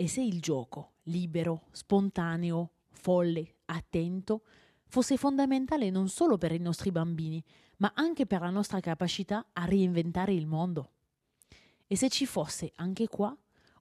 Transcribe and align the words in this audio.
E 0.00 0.06
se 0.06 0.22
il 0.22 0.40
gioco, 0.40 0.92
libero, 1.04 1.64
spontaneo, 1.72 2.70
folle, 2.90 3.56
attento, 3.64 4.44
fosse 4.86 5.16
fondamentale 5.16 5.90
non 5.90 6.08
solo 6.08 6.38
per 6.38 6.52
i 6.52 6.58
nostri 6.58 6.92
bambini, 6.92 7.42
ma 7.78 7.90
anche 7.96 8.24
per 8.24 8.42
la 8.42 8.50
nostra 8.50 8.78
capacità 8.78 9.48
a 9.52 9.64
reinventare 9.64 10.32
il 10.32 10.46
mondo? 10.46 10.92
E 11.84 11.96
se 11.96 12.08
ci 12.10 12.26
fosse 12.26 12.70
anche 12.76 13.08
qua 13.08 13.36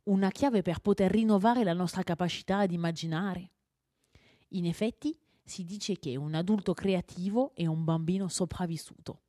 una 0.06 0.32
chiave 0.32 0.64
per 0.64 0.80
poter 0.80 1.12
rinnovare 1.12 1.64
la 1.64 1.74
nostra 1.74 2.02
capacità 2.02 2.58
ad 2.62 2.72
immaginare? 2.72 3.52
In 4.50 4.66
effetti, 4.66 5.16
si 5.44 5.66
dice 5.66 6.00
che 6.00 6.16
un 6.16 6.34
adulto 6.34 6.74
creativo 6.74 7.52
è 7.54 7.68
un 7.68 7.84
bambino 7.84 8.28
sopravvissuto. 8.28 9.22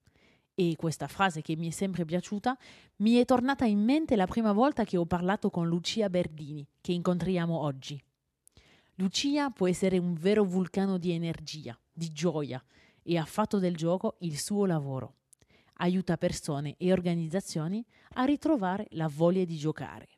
E 0.60 0.74
questa 0.74 1.06
frase 1.06 1.40
che 1.40 1.54
mi 1.54 1.68
è 1.68 1.70
sempre 1.70 2.04
piaciuta 2.04 2.58
mi 2.96 3.14
è 3.14 3.24
tornata 3.24 3.64
in 3.64 3.78
mente 3.78 4.16
la 4.16 4.26
prima 4.26 4.50
volta 4.50 4.82
che 4.82 4.96
ho 4.96 5.06
parlato 5.06 5.50
con 5.50 5.68
Lucia 5.68 6.10
Berdini, 6.10 6.66
che 6.80 6.90
incontriamo 6.90 7.56
oggi. 7.56 8.02
Lucia 8.96 9.50
può 9.50 9.68
essere 9.68 9.98
un 9.98 10.14
vero 10.14 10.42
vulcano 10.42 10.98
di 10.98 11.12
energia, 11.12 11.78
di 11.92 12.10
gioia, 12.10 12.60
e 13.04 13.16
ha 13.16 13.24
fatto 13.24 13.60
del 13.60 13.76
gioco 13.76 14.16
il 14.22 14.36
suo 14.36 14.66
lavoro. 14.66 15.18
Aiuta 15.74 16.16
persone 16.16 16.74
e 16.76 16.90
organizzazioni 16.90 17.86
a 18.14 18.24
ritrovare 18.24 18.88
la 18.90 19.06
voglia 19.06 19.44
di 19.44 19.56
giocare. 19.56 20.08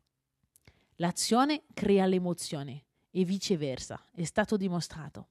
L'azione 0.94 1.64
crea 1.74 2.06
l'emozione 2.06 2.84
e 3.10 3.24
viceversa, 3.24 4.02
è 4.10 4.24
stato 4.24 4.56
dimostrato. 4.56 5.28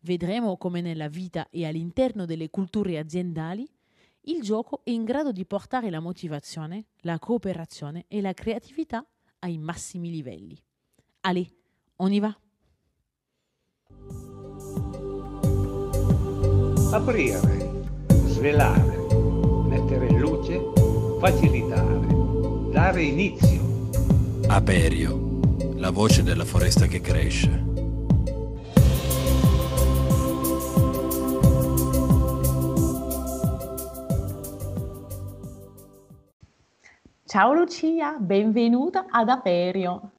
Vedremo 0.00 0.56
come 0.56 0.80
nella 0.80 1.06
vita 1.06 1.48
e 1.50 1.66
all'interno 1.66 2.24
delle 2.24 2.50
culture 2.50 2.98
aziendali 2.98 3.64
il 4.28 4.42
gioco 4.42 4.80
è 4.84 4.90
in 4.90 5.04
grado 5.04 5.32
di 5.32 5.46
portare 5.46 5.90
la 5.90 6.00
motivazione, 6.00 6.86
la 7.00 7.18
cooperazione 7.18 8.04
e 8.08 8.20
la 8.20 8.34
creatività 8.34 9.04
ai 9.40 9.56
massimi 9.56 10.10
livelli. 10.10 10.60
Allez, 11.20 11.48
on 11.96 12.12
y 12.12 12.20
va! 12.20 12.38
Aprire, 16.90 17.86
svelare, 18.08 18.96
mettere 19.66 20.06
in 20.08 20.18
luce, 20.18 20.60
facilitare, 21.20 22.70
dare 22.70 23.02
inizio. 23.02 23.88
Aperio, 24.46 25.40
la 25.76 25.90
voce 25.90 26.22
della 26.22 26.44
foresta 26.44 26.86
che 26.86 27.00
cresce. 27.00 27.67
Ciao 37.28 37.52
Lucia, 37.52 38.16
benvenuta 38.18 39.04
ad 39.10 39.28
Aperio. 39.28 40.12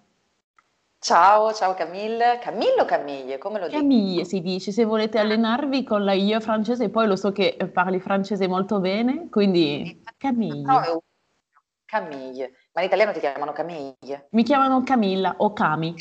Ciao, 1.00 1.52
ciao 1.54 1.74
Camille. 1.74 2.38
Camille 2.40 2.82
o 2.82 2.86
Camille? 2.86 3.40
Come 3.40 3.58
lo 3.58 3.66
dico? 3.66 3.80
Camille 3.80 4.26
si 4.26 4.42
dice, 4.42 4.72
se 4.72 4.86
volete 4.86 5.18
allenarvi 5.18 5.84
con 5.84 6.04
la 6.04 6.14
io 6.14 6.40
francese, 6.40 6.92
poi 6.92 7.08
lo 7.08 7.16
so 7.16 7.32
che 7.32 7.58
parli 7.74 8.00
francese 8.00 8.48
molto 8.48 8.80
bene, 8.80 9.28
quindi 9.32 10.04
Camille. 10.18 10.62
No, 10.62 11.02
Camille. 11.86 12.52
Ma 12.74 12.82
in 12.82 12.88
italiano 12.88 13.12
ti 13.12 13.22
chiamano 13.22 13.54
Camille. 13.54 14.28
Mi 14.30 14.44
chiamano 14.44 14.84
Camilla 14.84 15.34
o 15.40 15.52
Cami. 15.52 15.96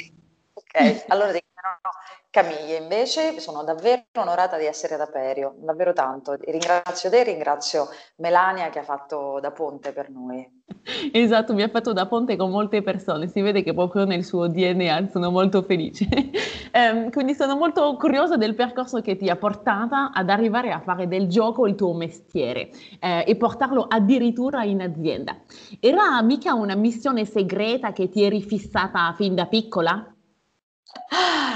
Ok, 0.53 1.05
allora 1.09 1.33
ti 1.33 1.43
chiamano 1.51 1.89
Camille. 2.29 2.77
Invece 2.77 3.41
sono 3.41 3.65
davvero 3.65 4.05
onorata 4.19 4.59
di 4.59 4.67
essere 4.67 4.93
ad 4.93 5.01
Aperio, 5.01 5.55
davvero 5.57 5.95
tanto. 5.95 6.35
Ringrazio 6.35 7.09
te, 7.09 7.23
ringrazio 7.23 7.89
Melania 8.17 8.69
che 8.69 8.81
ha 8.81 8.85
fatto 8.85 9.41
da 9.41 9.53
ponte 9.53 9.95
per 9.95 10.11
noi. 10.11 10.58
Esatto, 11.13 11.55
mi 11.55 11.63
ha 11.63 11.69
fatto 11.69 11.93
da 11.93 12.07
ponte 12.07 12.37
con 12.37 12.51
molte 12.51 12.83
persone, 12.83 13.29
si 13.29 13.41
vede 13.41 13.63
che 13.63 13.75
proprio 13.75 14.05
nel 14.05 14.25
suo 14.25 14.49
DNA 14.49 15.09
sono 15.09 15.31
molto 15.31 15.63
felice. 15.63 16.07
Ehm, 16.71 17.11
quindi 17.11 17.33
sono 17.33 17.57
molto 17.57 17.97
curiosa 17.97 18.37
del 18.37 18.55
percorso 18.55 19.01
che 19.01 19.17
ti 19.17 19.31
ha 19.31 19.37
portata 19.37 20.11
ad 20.13 20.29
arrivare 20.29 20.71
a 20.71 20.81
fare 20.81 21.09
del 21.09 21.27
gioco 21.27 21.67
il 21.67 21.75
tuo 21.75 21.95
mestiere 21.95 22.69
eh, 23.01 23.25
e 23.27 23.37
portarlo 23.37 23.87
addirittura 23.89 24.65
in 24.65 24.83
azienda. 24.83 25.35
Era 25.81 26.21
mica 26.21 26.53
una 26.53 26.75
missione 26.75 27.25
segreta 27.25 27.93
che 27.93 28.11
ti 28.11 28.23
eri 28.23 28.43
fissata 28.43 29.15
fin 29.17 29.35
da 29.35 29.47
piccola? 29.47 30.15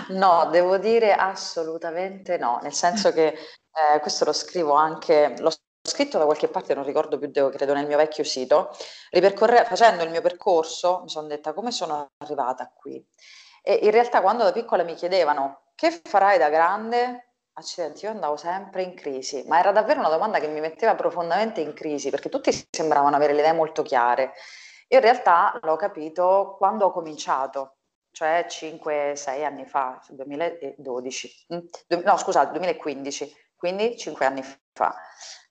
No, 0.09 0.49
devo 0.50 0.79
dire 0.79 1.12
assolutamente 1.12 2.39
no, 2.39 2.59
nel 2.62 2.73
senso 2.73 3.12
che 3.12 3.27
eh, 3.27 4.00
questo 4.00 4.25
lo 4.25 4.33
scrivo 4.33 4.73
anche, 4.73 5.34
l'ho 5.39 5.50
scritto 6.03 6.19
da 6.19 6.25
qualche 6.25 6.49
parte, 6.49 6.75
non 6.75 6.85
ricordo 6.85 7.19
più, 7.19 7.31
credo 7.31 7.75
nel 7.75 7.87
mio 7.87 7.97
vecchio 7.97 8.25
sito, 8.25 8.71
ripercorre- 9.11 9.65
facendo 9.65 10.03
il 10.03 10.11
mio 10.11 10.21
percorso 10.21 11.01
mi 11.03 11.09
sono 11.09 11.29
detta 11.29 11.53
come 11.53 11.71
sono 11.71 12.11
arrivata 12.19 12.71
qui. 12.75 13.05
E 13.63 13.75
in 13.83 13.91
realtà 13.93 14.21
quando 14.21 14.43
da 14.43 14.53
piccola 14.53 14.83
mi 14.83 14.95
chiedevano 14.95 15.71
che 15.77 16.01
farai 16.03 16.39
da 16.39 16.49
grande, 16.49 17.35
accidenti, 17.55 18.05
io 18.05 18.11
andavo 18.11 18.37
sempre 18.37 18.83
in 18.83 18.95
crisi, 18.95 19.45
ma 19.47 19.59
era 19.59 19.71
davvero 19.71 20.01
una 20.01 20.09
domanda 20.09 20.41
che 20.41 20.49
mi 20.49 20.61
metteva 20.61 20.95
profondamente 20.97 21.61
in 21.61 21.73
crisi, 21.75 22.11
perché 22.11 22.29
tutti 22.29 22.51
sembravano 22.71 23.15
avere 23.15 23.33
le 23.35 23.41
idee 23.41 23.53
molto 23.53 23.83
chiare. 23.83 24.33
Io 24.89 24.99
in 24.99 25.05
realtà 25.05 25.59
l'ho 25.62 25.77
capito 25.77 26.55
quando 26.59 26.87
ho 26.87 26.91
cominciato, 26.93 27.77
cioè 28.11 28.47
5-6 28.49 29.45
anni 29.45 29.65
fa, 29.67 30.01
2012, 30.11 31.47
Mm, 31.55 31.59
no 32.05 32.17
scusa, 32.17 32.45
2015, 32.47 33.33
quindi 33.57 33.97
5 33.97 34.27
anni 34.27 34.43
fa. 34.73 34.95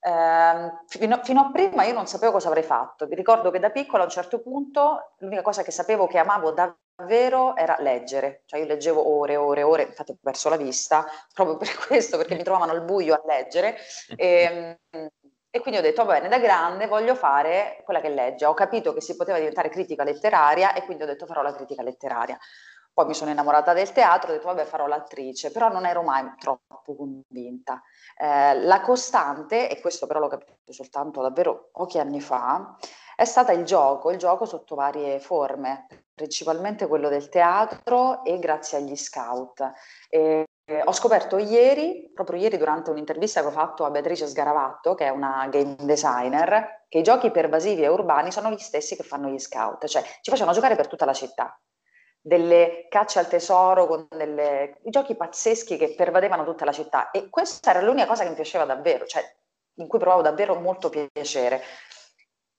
Ehm, 0.03 0.84
fino, 0.88 1.19
fino 1.23 1.41
a 1.41 1.51
prima 1.51 1.84
io 1.84 1.94
non 1.94 2.07
sapevo 2.07 2.31
cosa 2.34 2.47
avrei 2.47 2.63
fatto. 2.63 3.07
Mi 3.07 3.16
ricordo 3.16 3.51
che 3.51 3.59
da 3.59 3.69
piccola 3.69 4.01
a 4.03 4.06
un 4.06 4.12
certo 4.12 4.41
punto 4.41 5.13
l'unica 5.19 5.41
cosa 5.44 5.63
che 5.63 5.72
sapevo 5.72 6.07
che 6.07 6.17
amavo 6.17 6.51
davvero 6.51 7.56
era 7.56 7.75
leggere. 7.79 8.41
Cioè 8.45 8.59
io 8.59 8.66
leggevo 8.66 9.07
ore, 9.07 9.35
ore, 9.35 9.63
ore, 9.63 9.84
infatti 9.84 10.11
ho 10.11 10.17
perso 10.22 10.50
la 10.50 10.57
vista 10.57 11.06
proprio 11.34 11.57
per 11.57 11.75
questo, 11.88 12.17
perché 12.17 12.35
mi 12.35 12.44
trovavano 12.44 12.72
al 12.72 12.84
buio 12.84 13.13
a 13.13 13.22
leggere. 13.25 13.78
E, 14.16 14.79
e 15.53 15.59
quindi 15.59 15.79
ho 15.79 15.84
detto, 15.84 16.03
va 16.06 16.13
bene, 16.13 16.29
da 16.29 16.40
grande 16.40 16.88
voglio 16.88 17.13
fare 17.13 17.81
quella 17.84 18.01
che 18.01 18.09
legge. 18.09 18.45
Ho 18.45 18.53
capito 18.53 18.94
che 18.94 19.01
si 19.01 19.16
poteva 19.16 19.38
diventare 19.38 19.69
critica 19.69 20.03
letteraria 20.03 20.73
e 20.73 20.84
quindi 20.84 21.03
ho 21.03 21.07
detto 21.07 21.25
farò 21.28 21.41
la 21.44 21.53
critica 21.53 21.84
letteraria. 21.84 22.38
Poi 22.94 23.06
mi 23.06 23.13
sono 23.13 23.31
innamorata 23.31 23.72
del 23.72 23.91
teatro, 23.94 24.31
ho 24.31 24.34
detto 24.34 24.47
vabbè 24.47 24.66
farò 24.66 24.85
l'attrice, 24.85 25.52
però 25.52 25.69
non 25.69 25.85
ero 25.85 26.02
mai 26.03 26.29
troppo 26.38 26.96
convinta. 26.96 27.81
Eh, 28.18 28.59
la 28.62 28.81
costante, 28.81 29.69
e 29.69 29.79
questo 29.79 30.07
però 30.07 30.19
l'ho 30.19 30.28
capito 30.28 30.74
soltanto 30.74 31.22
davvero 31.22 31.69
pochi 31.72 32.00
anni 32.00 32.19
fa, 32.19 32.75
è 33.16 33.25
stata 33.25 33.52
il 33.53 33.63
gioco, 33.63 34.12
il 34.12 34.18
gioco 34.18 34.46
sotto 34.46 34.75
varie 34.75 35.19
forme, 35.19 35.88
principalmente 36.13 36.88
quello 36.88 37.07
del 37.07 37.29
teatro 37.29 38.24
e 38.25 38.40
grazie 38.40 38.78
agli 38.79 38.96
scout. 38.96 39.72
E, 40.09 40.46
eh, 40.66 40.81
ho 40.84 40.91
scoperto 40.91 41.38
ieri, 41.38 42.12
proprio 42.13 42.40
ieri 42.40 42.58
durante 42.58 42.90
un'intervista 42.90 43.41
che 43.41 43.47
ho 43.47 43.52
fatto 43.52 43.85
a 43.85 43.90
Beatrice 43.90 44.28
Sgaravatto, 44.28 44.96
che 44.96 45.06
è 45.06 45.09
una 45.09 45.47
game 45.50 45.75
designer, 45.79 46.85
che 46.90 47.00
i 47.00 47.03
giochi 47.03 47.31
pervasivi 47.31 47.84
e 47.84 47.88
urbani 47.88 48.31
sono 48.31 48.50
gli 48.52 48.58
stessi 48.58 48.96
che 48.96 49.03
fanno 49.03 49.29
gli 49.29 49.40
scout, 49.40 49.85
cioè 49.85 50.02
ci 50.22 50.29
facevano 50.29 50.53
giocare 50.53 50.75
per 50.75 50.88
tutta 50.88 51.06
la 51.06 51.13
città 51.13 51.58
delle 52.21 52.85
cacce 52.87 53.17
al 53.17 53.27
tesoro 53.27 53.87
con 53.87 54.07
delle, 54.09 54.77
i 54.83 54.91
giochi 54.91 55.15
pazzeschi 55.15 55.75
che 55.75 55.95
pervadevano 55.95 56.45
tutta 56.45 56.65
la 56.65 56.71
città 56.71 57.09
e 57.09 57.29
questa 57.29 57.71
era 57.71 57.81
l'unica 57.81 58.05
cosa 58.05 58.23
che 58.23 58.29
mi 58.29 58.35
piaceva 58.35 58.63
davvero, 58.63 59.05
cioè 59.05 59.23
in 59.75 59.87
cui 59.87 59.97
provavo 59.97 60.21
davvero 60.21 60.55
molto 60.55 60.89
piacere. 60.89 61.63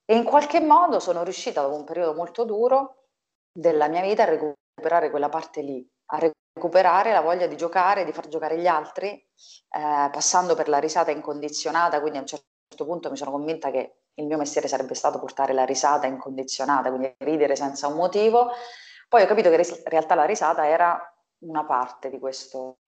E 0.05 0.17
in 0.17 0.25
qualche 0.25 0.61
modo 0.61 0.99
sono 0.99 1.23
riuscita, 1.23 1.63
dopo 1.63 1.77
un 1.77 1.85
periodo 1.85 2.13
molto 2.15 2.45
duro 2.45 3.05
della 3.53 3.87
mia 3.87 4.03
vita, 4.03 4.25
a 4.25 4.27
recuperare 4.27 5.11
quella 5.11 5.29
parte 5.29 5.63
lì, 5.63 5.89
a 6.07 6.19
recuperare 6.19 7.13
la 7.13 7.21
voglia 7.21 7.47
di 7.47 7.57
giocare, 7.57 8.05
di 8.05 8.13
far 8.13 8.27
giocare 8.27 8.59
gli 8.59 8.67
altri, 8.67 9.09
eh, 9.11 10.11
passando 10.11 10.55
per 10.55 10.69
la 10.69 10.79
risata 10.79 11.13
incondizionata, 11.13 12.01
quindi 12.01 12.19
a 12.19 12.23
un 12.23 12.27
certo 12.27 12.85
punto 12.85 13.11
mi 13.11 13.17
sono 13.17 13.31
convinta 13.31 13.71
che 13.71 13.99
il 14.15 14.27
mio 14.27 14.37
mestiere 14.37 14.69
sarebbe 14.69 14.95
stato 14.95 15.19
portare 15.21 15.53
la 15.53 15.65
risata 15.65 16.07
incondizionata, 16.07 16.89
quindi 16.89 17.15
ridere 17.19 17.55
senza 17.55 17.87
un 17.87 17.95
motivo. 17.95 18.51
Poi 19.13 19.25
ho 19.25 19.27
capito 19.27 19.51
che 19.51 19.57
in 19.57 19.83
realtà 19.91 20.15
la 20.15 20.25
risata 20.25 20.67
era 20.67 20.99
una 21.41 21.67
parte 21.67 22.09
di 22.09 22.19
questo, 22.19 22.79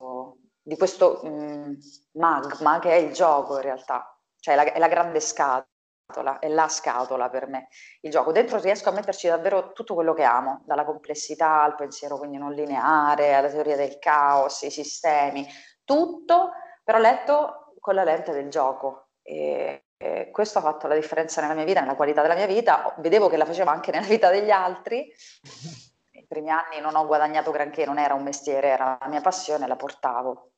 di 0.63 0.75
questo 0.75 1.21
mh, 1.23 1.77
magma 2.13 2.79
che 2.79 2.93
è 2.93 2.95
il 2.95 3.13
gioco 3.13 3.57
in 3.57 3.61
realtà, 3.61 4.19
cioè 4.41 4.55
la, 4.55 4.63
è 4.63 4.79
la 4.79 4.89
grande 4.89 5.21
scatola, 5.21 6.39
è 6.39 6.49
la 6.49 6.67
scatola 6.69 7.29
per 7.29 7.47
me, 7.49 7.69
il 8.01 8.11
gioco. 8.11 8.33
Dentro 8.33 8.59
riesco 8.59 8.89
a 8.89 8.93
metterci 8.93 9.29
davvero 9.29 9.73
tutto 9.73 9.93
quello 9.93 10.15
che 10.15 10.23
amo, 10.23 10.63
dalla 10.65 10.87
complessità 10.87 11.61
al 11.63 11.75
pensiero 11.75 12.17
quindi 12.17 12.39
non 12.39 12.55
lineare, 12.55 13.35
alla 13.35 13.51
teoria 13.51 13.77
del 13.77 13.99
caos, 13.99 14.63
i 14.63 14.71
sistemi, 14.71 15.47
tutto, 15.85 16.53
però 16.83 16.97
letto 16.97 17.75
con 17.81 17.95
la 17.95 18.05
lente 18.05 18.33
del 18.33 18.49
gioco. 18.49 19.09
E, 19.21 19.89
e 19.99 20.31
questo 20.31 20.59
ha 20.59 20.63
fatto 20.63 20.87
la 20.87 20.95
differenza 20.95 21.43
nella 21.43 21.53
mia 21.53 21.65
vita, 21.65 21.81
nella 21.81 21.97
qualità 21.97 22.23
della 22.23 22.35
mia 22.35 22.47
vita. 22.47 22.95
Vedevo 22.97 23.29
che 23.29 23.37
la 23.37 23.45
faceva 23.45 23.73
anche 23.73 23.91
nella 23.91 24.07
vita 24.07 24.31
degli 24.31 24.51
altri 24.51 25.13
primi 26.35 26.51
anni 26.51 26.81
non 26.81 26.97
ho 26.97 27.07
guadagnato 27.07 27.53
granché, 27.53 27.87
non 27.87 27.99
era 27.99 28.15
un 28.15 28.25
mestiere, 28.25 28.69
era 28.69 28.99
la 29.01 29.09
mia 29.09 29.21
passione, 29.21 29.69
la 29.69 29.77
portavo. 29.77 30.51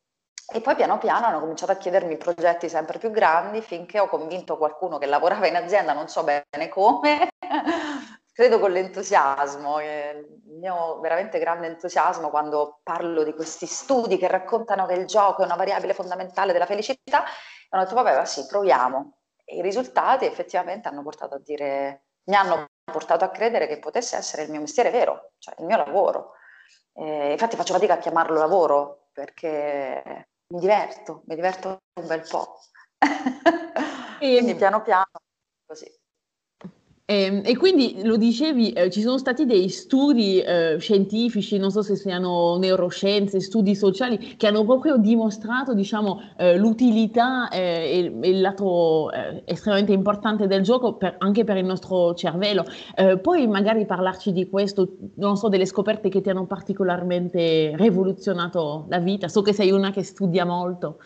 E 0.49 0.61
poi 0.61 0.75
piano 0.77 0.97
piano 0.99 1.27
hanno 1.27 1.41
cominciato 1.41 1.73
a 1.73 1.77
chiedermi 1.77 2.17
progetti 2.17 2.69
sempre 2.69 2.99
più 2.99 3.11
grandi 3.11 3.61
finché 3.61 3.99
ho 3.99 4.09
convinto 4.09 4.57
qualcuno 4.57 4.97
che 4.97 5.07
lavorava 5.07 5.47
in 5.49 5.57
azienda, 5.57 5.93
non 5.93 6.09
so 6.09 6.23
bene 6.23 6.69
come, 6.69 7.29
credo 8.33 8.61
con 8.61 8.71
l'entusiasmo, 8.71 9.81
il 9.81 10.43
mio 10.61 11.01
veramente 11.01 11.41
grande 11.41 11.67
entusiasmo 11.67 12.31
quando 12.31 12.81
parlo 12.85 13.25
di 13.25 13.35
questi 13.35 13.67
studi 13.67 14.19
che 14.19 14.29
raccontano 14.29 14.87
che 14.87 14.95
il 14.95 15.07
gioco 15.07 15.43
è 15.43 15.45
una 15.45 15.57
variabile 15.57 15.95
fondamentale 15.95 16.53
della 16.53 16.67
felicità, 16.67 17.25
ho 17.71 17.79
detto 17.79 17.95
vabbè, 17.95 18.17
ma 18.17 18.25
sì, 18.25 18.47
proviamo. 18.47 19.19
E 19.45 19.57
i 19.57 19.63
risultati 19.63 20.27
effettivamente 20.27 20.87
hanno 20.89 21.03
portato 21.03 21.35
a 21.35 21.41
dire, 21.41 22.07
mi 22.27 22.37
hanno 22.37 22.67
portato 22.93 23.25
a 23.25 23.31
credere 23.31 23.67
che 23.67 23.79
potesse 23.79 24.17
essere 24.17 24.43
il 24.43 24.51
mio 24.51 24.61
mestiere 24.61 24.91
vero, 24.91 25.33
cioè 25.39 25.55
il 25.59 25.67
mio 25.67 25.77
lavoro. 25.77 26.33
Eh, 26.95 27.33
infatti 27.33 27.57
faccio 27.57 27.75
fatica 27.75 27.95
a 27.95 27.99
chiamarlo 27.99 28.39
lavoro 28.39 29.09
perché 29.13 30.29
mi 30.49 30.61
diverto, 30.61 31.23
mi 31.27 31.35
diverto 31.35 31.83
un 32.01 32.07
bel 32.07 32.27
po'. 32.29 32.61
Quindi 34.19 34.55
piano 34.55 34.83
piano 34.83 35.11
così. 35.67 35.93
E, 37.09 37.23
ehm, 37.23 37.43
e, 37.45 37.57
quindi 37.57 38.03
lo 38.03 38.17
dicevi, 38.17 38.73
eh, 38.73 38.91
ci 38.91 39.01
sono 39.01 39.17
stati 39.17 39.47
dei 39.47 39.69
studi 39.69 40.41
eh, 40.41 40.77
scientifici, 40.79 41.57
non 41.57 41.71
so 41.71 41.81
se 41.83 41.95
siano 41.95 42.59
neuroscienze, 42.59 43.41
studi 43.41 43.77
sociali, 43.77 44.37
che 44.37 44.49
hanno 44.49 44.65
proprio 44.65 44.97
dimostrato 44.97 45.73
diciamo, 45.73 46.21
eh, 46.37 46.57
l'utilità 46.57 47.49
e, 47.49 48.13
e, 48.21 48.29
il 48.29 48.41
lato 48.41 49.13
eh, 49.13 49.43
estremamente 49.45 49.93
importante 49.93 50.49
del 50.49 50.63
gioco 50.63 50.95
per, 50.95 51.15
anche 51.19 51.45
per 51.45 51.57
il 51.57 51.65
nostro 51.65 52.13
cervello. 52.15 52.65
Eh, 52.97 53.19
puoi 53.19 53.47
magari 53.47 53.87
parlarci 53.87 54.33
di 54.33 54.49
questo, 54.49 54.97
non 55.15 55.37
so, 55.37 55.49
delle 55.49 55.67
scoperte 55.67 56.09
che 56.09 56.21
ti 56.21 56.31
hanno 56.31 56.47
particolarmente 56.47 57.73
rivoluzionato 57.77 58.87
la 58.89 58.99
vita? 58.99 59.29
So 59.29 59.43
che 59.43 59.53
sei 59.53 59.71
una 59.71 59.93
che 59.93 60.03
studia 60.03 60.45
molto. 60.45 60.99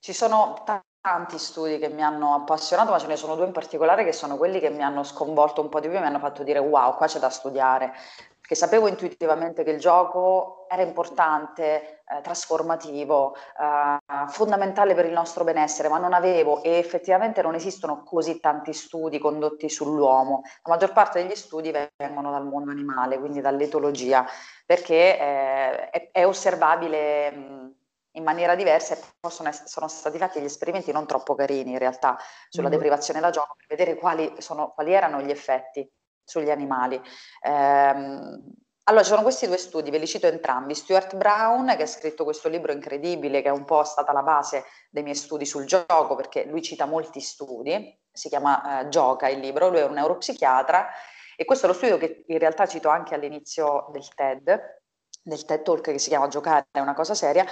Ci 0.00 0.12
sono 0.12 0.54
t- 0.64 0.89
tanti 1.00 1.38
studi 1.38 1.78
che 1.78 1.88
mi 1.88 2.02
hanno 2.02 2.34
appassionato, 2.34 2.90
ma 2.90 2.98
ce 2.98 3.06
ne 3.06 3.16
sono 3.16 3.34
due 3.34 3.46
in 3.46 3.52
particolare 3.52 4.04
che 4.04 4.12
sono 4.12 4.36
quelli 4.36 4.60
che 4.60 4.70
mi 4.70 4.82
hanno 4.82 5.02
sconvolto 5.02 5.60
un 5.60 5.68
po' 5.68 5.80
di 5.80 5.88
più 5.88 5.96
e 5.96 6.00
mi 6.00 6.06
hanno 6.06 6.18
fatto 6.18 6.42
dire 6.42 6.58
wow, 6.58 6.96
qua 6.96 7.06
c'è 7.06 7.18
da 7.18 7.30
studiare, 7.30 7.92
perché 8.38 8.54
sapevo 8.54 8.86
intuitivamente 8.86 9.62
che 9.64 9.70
il 9.70 9.78
gioco 9.78 10.66
era 10.68 10.82
importante, 10.82 12.02
eh, 12.06 12.20
trasformativo, 12.20 13.34
eh, 13.34 13.98
fondamentale 14.28 14.94
per 14.94 15.06
il 15.06 15.12
nostro 15.12 15.42
benessere, 15.42 15.88
ma 15.88 15.98
non 15.98 16.12
avevo 16.12 16.62
e 16.62 16.76
effettivamente 16.76 17.40
non 17.42 17.54
esistono 17.54 18.02
così 18.04 18.38
tanti 18.38 18.72
studi 18.72 19.18
condotti 19.18 19.68
sull'uomo. 19.70 20.42
La 20.64 20.72
maggior 20.74 20.92
parte 20.92 21.22
degli 21.22 21.34
studi 21.34 21.72
vengono 21.96 22.30
dal 22.30 22.46
mondo 22.46 22.70
animale, 22.70 23.18
quindi 23.18 23.40
dall'etologia, 23.40 24.26
perché 24.66 25.18
eh, 25.18 25.90
è, 25.90 26.10
è, 26.12 26.26
osservabile. 26.26 27.30
Mh, 27.30 27.74
in 28.12 28.24
maniera 28.24 28.54
diversa 28.54 28.94
e 28.94 29.00
possono 29.20 29.48
essere, 29.48 29.68
sono 29.68 29.88
stati 29.88 30.18
fatti 30.18 30.40
gli 30.40 30.44
esperimenti 30.44 30.92
non 30.92 31.06
troppo 31.06 31.34
carini 31.34 31.72
in 31.72 31.78
realtà 31.78 32.18
sulla 32.48 32.68
mm. 32.68 32.72
deprivazione 32.72 33.20
da 33.20 33.30
gioco 33.30 33.54
per 33.56 33.76
vedere 33.76 33.98
quali, 33.98 34.32
sono, 34.38 34.72
quali, 34.72 34.92
erano 34.92 35.20
gli 35.20 35.30
effetti 35.30 35.88
sugli 36.24 36.50
animali. 36.50 37.00
Ehm, 37.42 38.42
allora, 38.84 39.04
ci 39.04 39.10
sono 39.10 39.22
questi 39.22 39.46
due 39.46 39.58
studi, 39.58 39.90
ve 39.90 39.98
li 39.98 40.06
cito 40.06 40.26
entrambi. 40.26 40.74
Stuart 40.74 41.14
Brown, 41.14 41.74
che 41.76 41.84
ha 41.84 41.86
scritto 41.86 42.24
questo 42.24 42.48
libro 42.48 42.72
incredibile, 42.72 43.40
che 43.40 43.48
è 43.48 43.52
un 43.52 43.64
po' 43.64 43.84
stata 43.84 44.12
la 44.12 44.22
base 44.22 44.64
dei 44.90 45.04
miei 45.04 45.14
studi 45.14 45.46
sul 45.46 45.64
gioco, 45.64 46.16
perché 46.16 46.44
lui 46.46 46.60
cita 46.60 46.86
molti 46.86 47.20
studi, 47.20 47.96
si 48.10 48.28
chiama 48.28 48.80
eh, 48.80 48.88
Gioca 48.88 49.28
il 49.28 49.38
libro, 49.38 49.68
lui 49.68 49.78
è 49.78 49.84
un 49.84 49.92
neuropsichiatra, 49.92 50.88
e 51.36 51.44
questo 51.44 51.66
è 51.66 51.68
lo 51.68 51.74
studio 51.74 51.98
che 51.98 52.24
in 52.26 52.38
realtà 52.38 52.66
cito 52.66 52.88
anche 52.88 53.14
all'inizio 53.14 53.88
del 53.92 54.12
TED, 54.12 54.80
del 55.22 55.44
TED 55.44 55.62
Talk 55.62 55.82
che 55.82 55.98
si 55.98 56.08
chiama 56.08 56.28
Giocare 56.28 56.66
è 56.72 56.80
una 56.80 56.94
cosa 56.94 57.14
seria, 57.14 57.46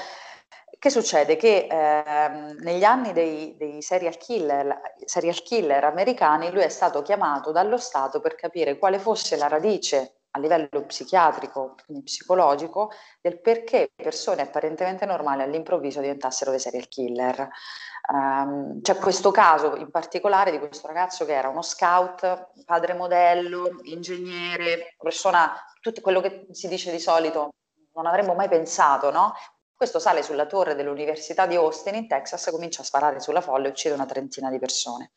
che 0.79 0.91
succede? 0.91 1.37
Che 1.37 1.67
ehm, 1.69 2.57
negli 2.61 2.85
anni 2.85 3.13
dei, 3.13 3.57
dei 3.57 3.83
serial, 3.83 4.17
killer, 4.17 4.81
serial 5.05 5.43
killer 5.43 5.85
americani 5.85 6.53
lui 6.53 6.63
è 6.63 6.69
stato 6.69 7.03
chiamato 7.03 7.51
dallo 7.51 7.79
Stato 7.79 8.21
per 8.21 8.35
capire 8.37 8.79
quale 8.79 8.99
fosse 8.99 9.37
la 9.37 9.49
radice 9.49 10.19
a 10.33 10.39
livello 10.39 10.85
psichiatrico, 10.87 11.75
quindi 11.85 12.05
psicologico, 12.05 12.91
del 13.21 13.41
perché 13.41 13.91
persone 13.95 14.43
apparentemente 14.43 15.05
normali 15.05 15.43
all'improvviso 15.43 16.01
diventassero 16.01 16.51
dei 16.51 16.61
serial 16.61 16.87
killer. 16.89 17.49
Um, 18.13 18.81
c'è 18.81 18.97
questo 18.97 19.31
caso 19.31 19.75
in 19.77 19.91
particolare 19.91 20.51
di 20.51 20.59
questo 20.59 20.87
ragazzo 20.87 21.25
che 21.25 21.35
era 21.35 21.49
uno 21.49 21.63
scout, 21.63 22.53
padre 22.65 22.95
modello, 22.95 23.81
ingegnere, 23.83 24.95
persona, 24.97 25.53
tutto 25.81 26.01
quello 26.01 26.21
che 26.21 26.47
si 26.53 26.69
dice 26.69 26.91
di 26.91 27.01
solito 27.01 27.51
non 27.95 28.07
avremmo 28.07 28.35
mai 28.35 28.49
pensato, 28.49 29.11
no? 29.11 29.35
Questo 29.79 30.01
sale 30.01 30.25
sulla 30.25 30.47
torre 30.47 30.75
dell'Università 30.75 31.47
di 31.47 31.55
Austin 31.55 31.95
in 31.95 32.09
Texas, 32.09 32.49
comincia 32.51 32.83
a 32.83 32.85
sparare 32.85 33.21
sulla 33.21 33.41
folla 33.41 33.69
e 33.69 33.71
uccide 33.71 33.95
una 33.95 34.07
trentina 34.07 34.51
di 34.51 34.59
persone. 34.59 35.13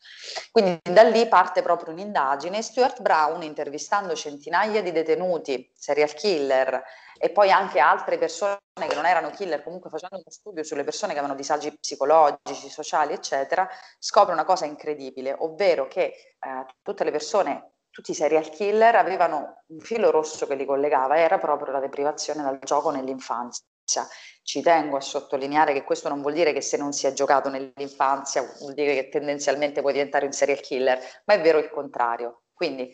Quindi 0.52 0.78
da 0.84 1.02
lì 1.02 1.26
parte 1.26 1.62
proprio 1.62 1.92
un'indagine. 1.92 2.62
Stuart 2.62 3.00
Brown, 3.02 3.42
intervistando 3.42 4.14
centinaia 4.14 4.80
di 4.80 4.92
detenuti, 4.92 5.68
serial 5.74 6.14
killer 6.14 6.80
e 7.18 7.30
poi 7.30 7.50
anche 7.50 7.80
altre 7.80 8.18
persone 8.18 8.60
che 8.72 8.94
non 8.94 9.04
erano 9.04 9.30
killer, 9.30 9.64
comunque 9.64 9.90
facendo 9.90 10.18
uno 10.18 10.30
studio 10.30 10.62
sulle 10.62 10.84
persone 10.84 11.12
che 11.12 11.18
avevano 11.18 11.36
disagi 11.36 11.76
psicologici, 11.76 12.70
sociali, 12.70 13.14
eccetera, 13.14 13.68
scopre 13.98 14.32
una 14.32 14.44
cosa 14.44 14.64
incredibile, 14.64 15.34
ovvero 15.40 15.88
che 15.88 16.02
eh, 16.04 16.66
tutte 16.82 17.02
le 17.02 17.10
persone 17.10 17.72
tutti 17.90 18.12
i 18.12 18.14
serial 18.14 18.48
killer 18.48 18.94
avevano 18.94 19.64
un 19.66 19.80
filo 19.80 20.12
rosso 20.12 20.46
che 20.46 20.54
li 20.54 20.64
collegava, 20.64 21.18
era 21.18 21.38
proprio 21.38 21.72
la 21.72 21.80
deprivazione 21.80 22.44
dal 22.44 22.60
gioco 22.60 22.90
nell'infanzia. 22.90 24.06
Ci 24.42 24.60
tengo 24.60 24.96
a 24.96 25.00
sottolineare 25.00 25.72
che 25.72 25.84
questo 25.84 26.08
non 26.08 26.20
vuol 26.20 26.34
dire 26.34 26.52
che 26.52 26.60
se 26.60 26.76
non 26.76 26.92
si 26.92 27.06
è 27.06 27.12
giocato 27.12 27.48
nell'infanzia 27.48 28.42
vuol 28.58 28.74
dire 28.74 28.94
che 28.94 29.08
tendenzialmente 29.08 29.80
puoi 29.80 29.92
diventare 29.92 30.26
un 30.26 30.32
serial 30.32 30.60
killer, 30.60 31.00
ma 31.24 31.34
è 31.34 31.40
vero 31.40 31.58
il 31.58 31.70
contrario. 31.70 32.42
Quindi 32.52 32.92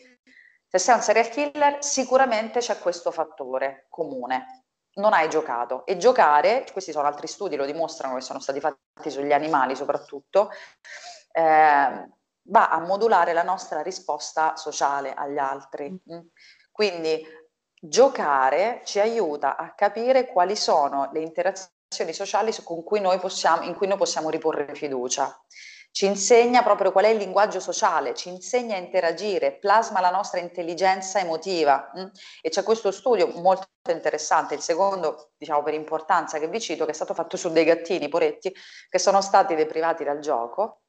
se 0.67 0.77
sei 0.77 0.95
un 0.95 1.01
serial 1.01 1.29
killer 1.29 1.83
sicuramente 1.83 2.59
c'è 2.59 2.77
questo 2.77 3.09
fattore 3.11 3.87
comune. 3.89 4.65
Non 4.93 5.13
hai 5.13 5.29
giocato 5.29 5.85
e 5.85 5.97
giocare, 5.97 6.65
questi 6.71 6.91
sono 6.91 7.07
altri 7.07 7.27
studi, 7.27 7.55
lo 7.55 7.65
dimostrano 7.65 8.15
che 8.15 8.21
sono 8.21 8.39
stati 8.39 8.59
fatti 8.59 9.09
sugli 9.09 9.31
animali 9.31 9.75
soprattutto, 9.75 10.51
eh, 11.31 12.09
va 12.43 12.69
a 12.69 12.79
modulare 12.79 13.33
la 13.33 13.43
nostra 13.43 13.81
risposta 13.81 14.55
sociale 14.55 15.13
agli 15.13 15.37
altri. 15.37 15.89
Mm. 15.89 16.19
Quindi 16.71 17.25
giocare 17.79 18.81
ci 18.83 18.99
aiuta 18.99 19.55
a 19.55 19.73
capire 19.73 20.27
quali 20.27 20.55
sono 20.55 21.09
le 21.13 21.21
interazioni 21.21 22.13
sociali 22.13 22.53
cui 22.63 23.01
possiamo, 23.19 23.63
in 23.63 23.75
cui 23.75 23.87
noi 23.87 23.97
possiamo 23.97 24.29
riporre 24.29 24.75
fiducia. 24.75 25.39
Ci 25.91 26.05
insegna 26.05 26.61
proprio 26.61 26.91
qual 26.91 27.05
è 27.05 27.09
il 27.09 27.17
linguaggio 27.17 27.59
sociale, 27.59 28.13
ci 28.13 28.29
insegna 28.29 28.75
a 28.75 28.79
interagire, 28.79 29.53
plasma 29.53 29.99
la 29.99 30.11
nostra 30.11 30.39
intelligenza 30.39 31.19
emotiva. 31.19 31.91
Mm? 31.97 32.05
E 32.41 32.49
c'è 32.49 32.61
questo 32.61 32.91
studio 32.91 33.27
molto 33.41 33.67
interessante, 33.89 34.53
il 34.53 34.61
secondo, 34.61 35.31
diciamo 35.35 35.63
per 35.63 35.73
importanza 35.73 36.37
che 36.37 36.47
vi 36.47 36.61
cito, 36.61 36.85
che 36.85 36.91
è 36.91 36.93
stato 36.93 37.15
fatto 37.15 37.37
su 37.37 37.49
dei 37.49 37.65
gattini, 37.65 38.07
poretti, 38.07 38.53
che 38.87 38.99
sono 38.99 39.21
stati 39.21 39.55
deprivati 39.55 40.03
dal 40.03 40.19
gioco. 40.19 40.81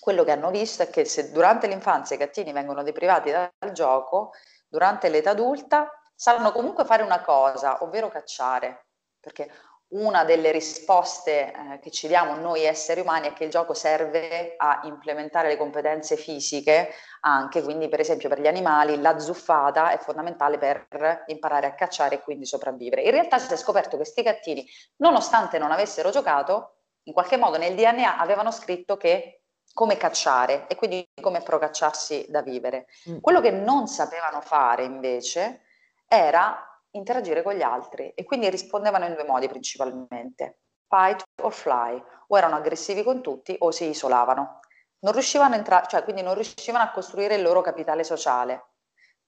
Quello 0.00 0.24
che 0.24 0.30
hanno 0.30 0.50
visto 0.50 0.82
è 0.82 0.88
che 0.88 1.04
se 1.04 1.30
durante 1.30 1.66
l'infanzia 1.66 2.16
i 2.16 2.18
gattini 2.18 2.52
vengono 2.52 2.82
deprivati 2.82 3.30
dal 3.30 3.72
gioco, 3.72 4.30
durante 4.66 5.08
l'età 5.10 5.30
adulta 5.30 5.92
sanno 6.18 6.50
comunque 6.50 6.84
fare 6.84 7.04
una 7.04 7.20
cosa, 7.20 7.84
ovvero 7.84 8.08
cacciare, 8.08 8.86
perché 9.20 9.48
una 9.90 10.24
delle 10.24 10.50
risposte 10.50 11.52
eh, 11.52 11.78
che 11.80 11.92
ci 11.92 12.08
diamo 12.08 12.34
noi 12.34 12.64
esseri 12.64 13.00
umani 13.00 13.28
è 13.28 13.32
che 13.34 13.44
il 13.44 13.50
gioco 13.50 13.72
serve 13.72 14.54
a 14.56 14.80
implementare 14.82 15.46
le 15.46 15.56
competenze 15.56 16.16
fisiche 16.16 16.90
anche, 17.20 17.62
quindi 17.62 17.88
per 17.88 18.00
esempio 18.00 18.28
per 18.28 18.40
gli 18.40 18.48
animali 18.48 19.00
la 19.00 19.20
zuffata 19.20 19.90
è 19.90 19.98
fondamentale 19.98 20.58
per 20.58 21.22
imparare 21.28 21.68
a 21.68 21.74
cacciare 21.74 22.16
e 22.16 22.20
quindi 22.20 22.46
sopravvivere. 22.46 23.02
In 23.02 23.12
realtà 23.12 23.38
si 23.38 23.52
è 23.52 23.56
scoperto 23.56 23.90
che 23.90 23.96
questi 23.98 24.22
gattini, 24.22 24.66
nonostante 24.96 25.58
non 25.58 25.70
avessero 25.70 26.10
giocato, 26.10 26.80
in 27.04 27.12
qualche 27.12 27.36
modo 27.36 27.58
nel 27.58 27.76
DNA 27.76 28.18
avevano 28.18 28.50
scritto 28.50 28.96
che 28.96 29.42
come 29.72 29.96
cacciare 29.96 30.66
e 30.66 30.74
quindi 30.74 31.08
come 31.22 31.42
procacciarsi 31.42 32.26
da 32.28 32.42
vivere. 32.42 32.86
Mm. 33.08 33.18
Quello 33.20 33.40
che 33.40 33.52
non 33.52 33.86
sapevano 33.86 34.40
fare 34.40 34.82
invece 34.82 35.62
era 36.08 36.64
interagire 36.92 37.42
con 37.42 37.54
gli 37.54 37.62
altri 37.62 38.10
e 38.10 38.24
quindi 38.24 38.48
rispondevano 38.48 39.04
in 39.04 39.14
due 39.14 39.24
modi 39.24 39.46
principalmente, 39.48 40.60
fight 40.88 41.22
or 41.42 41.52
fly, 41.52 42.02
o 42.28 42.36
erano 42.36 42.56
aggressivi 42.56 43.02
con 43.02 43.22
tutti 43.22 43.54
o 43.58 43.70
si 43.70 43.88
isolavano. 43.88 44.60
Non 45.00 45.12
riuscivano 45.12 45.54
a 45.54 45.58
entrare, 45.58 45.86
cioè 45.88 46.02
quindi 46.02 46.22
non 46.22 46.34
riuscivano 46.34 46.84
a 46.84 46.90
costruire 46.90 47.36
il 47.36 47.42
loro 47.42 47.60
capitale 47.60 48.02
sociale, 48.02 48.70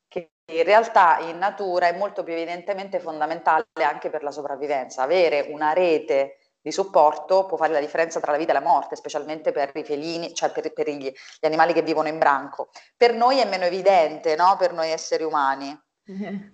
che 0.09 0.33
in 0.51 0.65
realtà 0.65 1.19
in 1.21 1.39
natura 1.39 1.87
è 1.87 1.97
molto 1.97 2.25
più 2.25 2.33
evidentemente 2.33 2.99
fondamentale 2.99 3.67
anche 3.75 4.11
per 4.11 4.23
la 4.23 4.33
sopravvivenza. 4.33 5.03
Avere 5.03 5.47
una 5.51 5.73
rete 5.73 6.39
di 6.61 6.73
supporto 6.73 7.47
può 7.47 7.57
fare 7.57 7.73
la 7.73 7.81
differenza 7.81 8.21
tra 8.21 8.33
la 8.33 8.39
vita 8.39 8.51
e 8.51 8.55
la 8.55 8.61
morte, 8.61 8.97
specialmente 8.97 9.53
per 9.53 9.71
i 9.75 9.85
felini, 9.85 10.35
cioè 10.35 10.51
per, 10.51 10.73
per 10.73 10.89
gli, 10.89 11.07
gli, 11.07 11.47
animali 11.47 11.73
che 11.73 11.83
vivono 11.83 12.09
in 12.09 12.19
branco. 12.19 12.71
Per 12.97 13.15
noi 13.15 13.39
è 13.39 13.47
meno 13.47 13.65
evidente, 13.65 14.35
no? 14.37 14.57
per 14.59 14.73
noi 14.73 14.91
esseri 14.91 15.23
umani. 15.23 15.79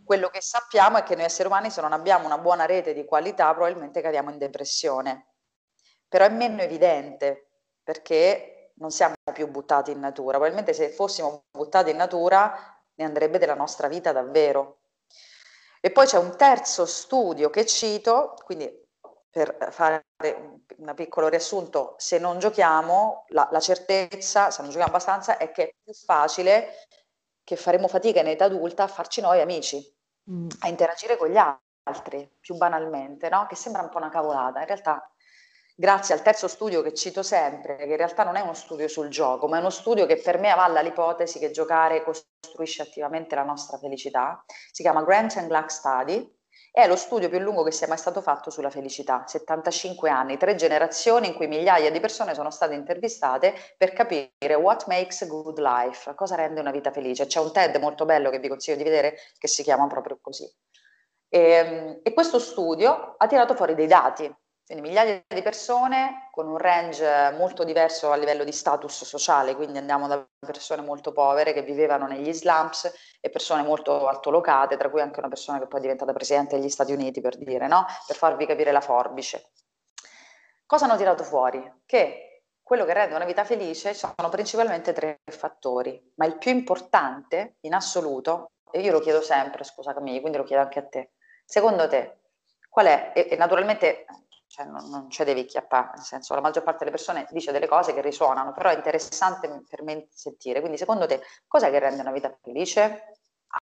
Quello 0.05 0.29
che 0.29 0.41
sappiamo 0.41 0.99
è 0.99 1.03
che 1.03 1.15
noi 1.15 1.25
esseri 1.25 1.49
umani 1.49 1.71
se 1.71 1.81
non 1.81 1.93
abbiamo 1.93 2.27
una 2.27 2.39
buona 2.39 2.67
rete 2.67 2.93
di 2.93 3.05
qualità 3.05 3.53
probabilmente 3.55 4.01
cadiamo 4.01 4.31
in 4.31 4.39
depressione, 4.39 5.29
però 6.09 6.25
è 6.25 6.31
meno 6.31 6.61
evidente 6.63 7.49
perché 7.83 8.73
non 8.75 8.91
siamo 8.91 9.15
più 9.33 9.49
buttati 9.49 9.91
in 9.91 10.01
natura, 10.01 10.33
probabilmente 10.33 10.73
se 10.73 10.91
fossimo 10.91 11.45
buttati 11.51 11.91
in 11.91 11.97
natura 11.97 12.77
ne 12.95 13.05
andrebbe 13.05 13.39
della 13.39 13.55
nostra 13.55 13.89
vita 13.89 14.13
davvero. 14.13 14.81
E 15.81 15.91
poi 15.91 16.07
c'è 16.07 16.19
un 16.19 16.37
terzo 16.37 16.85
studio 16.85 17.49
che 17.49 17.65
cito, 17.65 18.35
quindi 18.45 18.85
per 19.31 19.69
fare 19.71 20.07
un 20.79 20.95
piccolo 20.95 21.29
riassunto, 21.29 21.95
se 21.99 22.19
non 22.19 22.39
giochiamo, 22.39 23.27
la, 23.29 23.49
la, 23.53 23.61
certezza, 23.61 24.51
se 24.51 24.63
non 24.63 24.71
giochiamo 24.71 24.93
abbastanza, 24.93 25.37
è 25.37 25.51
che 25.53 25.69
è 25.69 25.75
più 25.83 25.93
facile 25.93 26.87
che 27.47 27.55
faremo 27.55 27.87
fatica 27.87 28.19
in 28.19 28.27
età 28.27 28.47
adulta 28.47 28.83
a 28.83 28.89
farci 28.89 29.21
noi 29.21 29.41
amici, 29.41 29.81
mm. 30.29 30.49
a 30.63 30.69
interagire 30.69 31.17
con 31.17 31.29
gli 31.29 31.37
altri, 31.37 32.29
più 32.41 32.57
banalmente, 32.57 33.29
no? 33.29 33.47
Che 33.49 33.55
sembra 33.55 33.83
un 33.83 33.89
po' 33.89 33.99
una 33.99 34.09
cavolata. 34.09 34.59
In 34.59 34.67
realtà, 34.67 35.09
grazie 35.77 36.13
al 36.13 36.23
terzo 36.23 36.49
studio 36.49 36.83
che 36.83 36.93
cito 36.93 37.23
sempre, 37.23 37.77
che 37.77 37.85
in 37.85 37.97
realtà 37.97 38.25
non 38.25 38.35
è 38.35 38.41
uno 38.41 38.53
studio 38.53 38.89
sul 38.89 39.11
gioco, 39.11 39.47
ma 39.47 39.59
è 39.59 39.61
uno 39.61 39.71
studio 39.71 40.07
che 40.07 40.17
per 40.17 40.41
me 40.41 40.51
avalla 40.51 40.81
l'ipotesi 40.81 41.39
che 41.39 41.53
giocare 41.53 42.03
costruisce 42.03 42.83
attivamente 42.83 43.37
la 43.37 43.45
nostra 43.45 43.79
felicità, 43.79 44.45
si 44.73 44.83
chiama 44.83 45.05
Grant 45.05 45.37
and 45.37 45.47
Black 45.47 45.71
Study, 45.71 46.36
è 46.77 46.87
lo 46.87 46.97
studio 46.97 47.31
più 47.31 47.39
lungo 47.39 47.63
che 47.63 47.71
sia 47.71 47.89
mai 47.89 47.97
stato 47.97 48.21
fatto 48.21 48.51
sulla 48.51 48.69
felicità, 48.69 49.25
75 49.27 50.11
anni, 50.11 50.37
tre 50.37 50.57
generazioni 50.57 51.29
in 51.29 51.33
cui 51.33 51.47
migliaia 51.47 51.91
di 51.91 52.01
persone 52.01 52.35
sono 52.35 52.51
state 52.51 52.75
intervistate 52.75 53.55
per 53.79 53.95
capire 53.95 54.55
what 54.57 54.87
makes 54.87 55.23
a 55.23 55.27
good 55.27 55.59
life, 55.59 56.13
cosa 56.15 56.35
rende 56.35 56.61
una 56.61 56.71
vita 56.71 56.91
felice. 56.91 57.25
C'è 57.25 57.41
un 57.41 57.51
TED 57.51 57.77
molto 57.77 58.05
bello 58.05 58.29
che 58.29 58.41
vi 58.41 58.49
consiglio 58.49 58.77
di 58.77 58.83
vedere 58.83 59.17
che 59.39 59.49
si 59.49 59.63
chiama 59.63 59.87
proprio 59.87 60.19
così. 60.21 60.47
E, 61.31 61.41
ehm, 61.41 62.01
e 62.03 62.13
questo 62.13 62.39
studio 62.39 63.15
ha 63.17 63.27
tirato 63.27 63.55
fuori 63.55 63.75
dei 63.75 63.87
dati, 63.87 64.31
quindi 64.67 64.89
migliaia 64.89 65.23
di 65.29 65.43
persone 65.43 66.29
con 66.33 66.49
un 66.49 66.59
range 66.59 67.31
molto 67.39 67.63
diverso 67.63 68.11
a 68.11 68.17
livello 68.17 68.43
di 68.43 68.51
status 68.51 69.05
sociale, 69.05 69.55
quindi 69.55 69.79
andiamo 69.79 70.09
da 70.09 70.27
persone 70.41 70.83
molto 70.83 71.13
povere 71.13 71.53
che 71.53 71.63
vivevano 71.63 72.09
negli 72.09 72.33
slums 72.33 72.93
e 73.21 73.31
persone 73.31 73.63
molto 73.63 74.09
altolocate, 74.09 74.77
tra 74.77 74.91
cui 74.91 75.01
anche 75.01 75.21
una 75.21 75.29
persona 75.29 75.61
che 75.61 75.69
poi 75.69 75.79
è 75.79 75.83
diventata 75.83 76.13
presidente 76.13 76.57
degli 76.57 76.69
Stati 76.69 76.93
Uniti, 76.93 77.21
per 77.21 77.39
dire, 77.39 77.69
no? 77.69 77.87
Per 78.09 78.17
farvi 78.17 78.45
capire 78.45 78.73
la 78.73 78.81
forbice. 78.81 79.53
Cosa 80.67 80.87
hanno 80.87 80.97
tirato 80.97 81.23
fuori? 81.23 81.83
Che 81.87 82.43
quello 82.61 82.85
che 82.85 82.93
rende 82.93 83.15
una 83.15 83.25
vita 83.25 83.45
felice 83.45 83.95
sono 83.95 84.29
principalmente 84.31 84.93
tre 84.93 85.21
fattori, 85.31 86.13
ma 86.17 86.27
il 86.27 86.39
più 86.39 86.51
importante 86.51 87.59
in 87.61 87.75
assoluto, 87.75 88.51
e 88.73 88.81
io 88.81 88.91
lo 88.91 88.99
chiedo 88.99 89.23
sempre, 89.23 89.63
scusa 89.63 89.95
Camille, 89.95 90.19
quindi 90.19 90.39
lo 90.39 90.45
chiedo 90.45 90.63
anche 90.63 90.81
a 90.81 90.87
te, 90.89 91.13
secondo 91.45 91.87
te 91.87 92.23
qual 92.69 92.89
è? 92.89 93.13
E, 93.15 93.29
e 93.31 93.37
naturalmente 93.37 94.05
cioè 94.57 94.65
non, 94.65 94.89
non 94.89 95.11
ce 95.11 95.25
devi 95.25 95.45
chiappare, 95.45 95.91
nel 95.97 96.05
senso 96.05 96.35
la 96.35 96.41
maggior 96.41 96.63
parte 96.63 96.79
delle 96.79 96.91
persone 96.97 97.27
dice 97.31 97.53
delle 97.53 97.69
cose 97.69 97.93
che 97.93 98.01
risuonano, 98.01 98.55
però 98.55 98.71
è 98.71 98.75
interessante 98.75 99.49
per 99.69 99.83
me 99.83 100.09
sentire. 100.11 100.61
Quindi 100.61 100.79
secondo 100.79 101.05
te 101.05 101.21
cos'è 101.47 101.71
che 101.71 101.79
rende 101.79 102.01
una 102.01 102.11
vita 102.11 102.35
felice? 102.43 103.19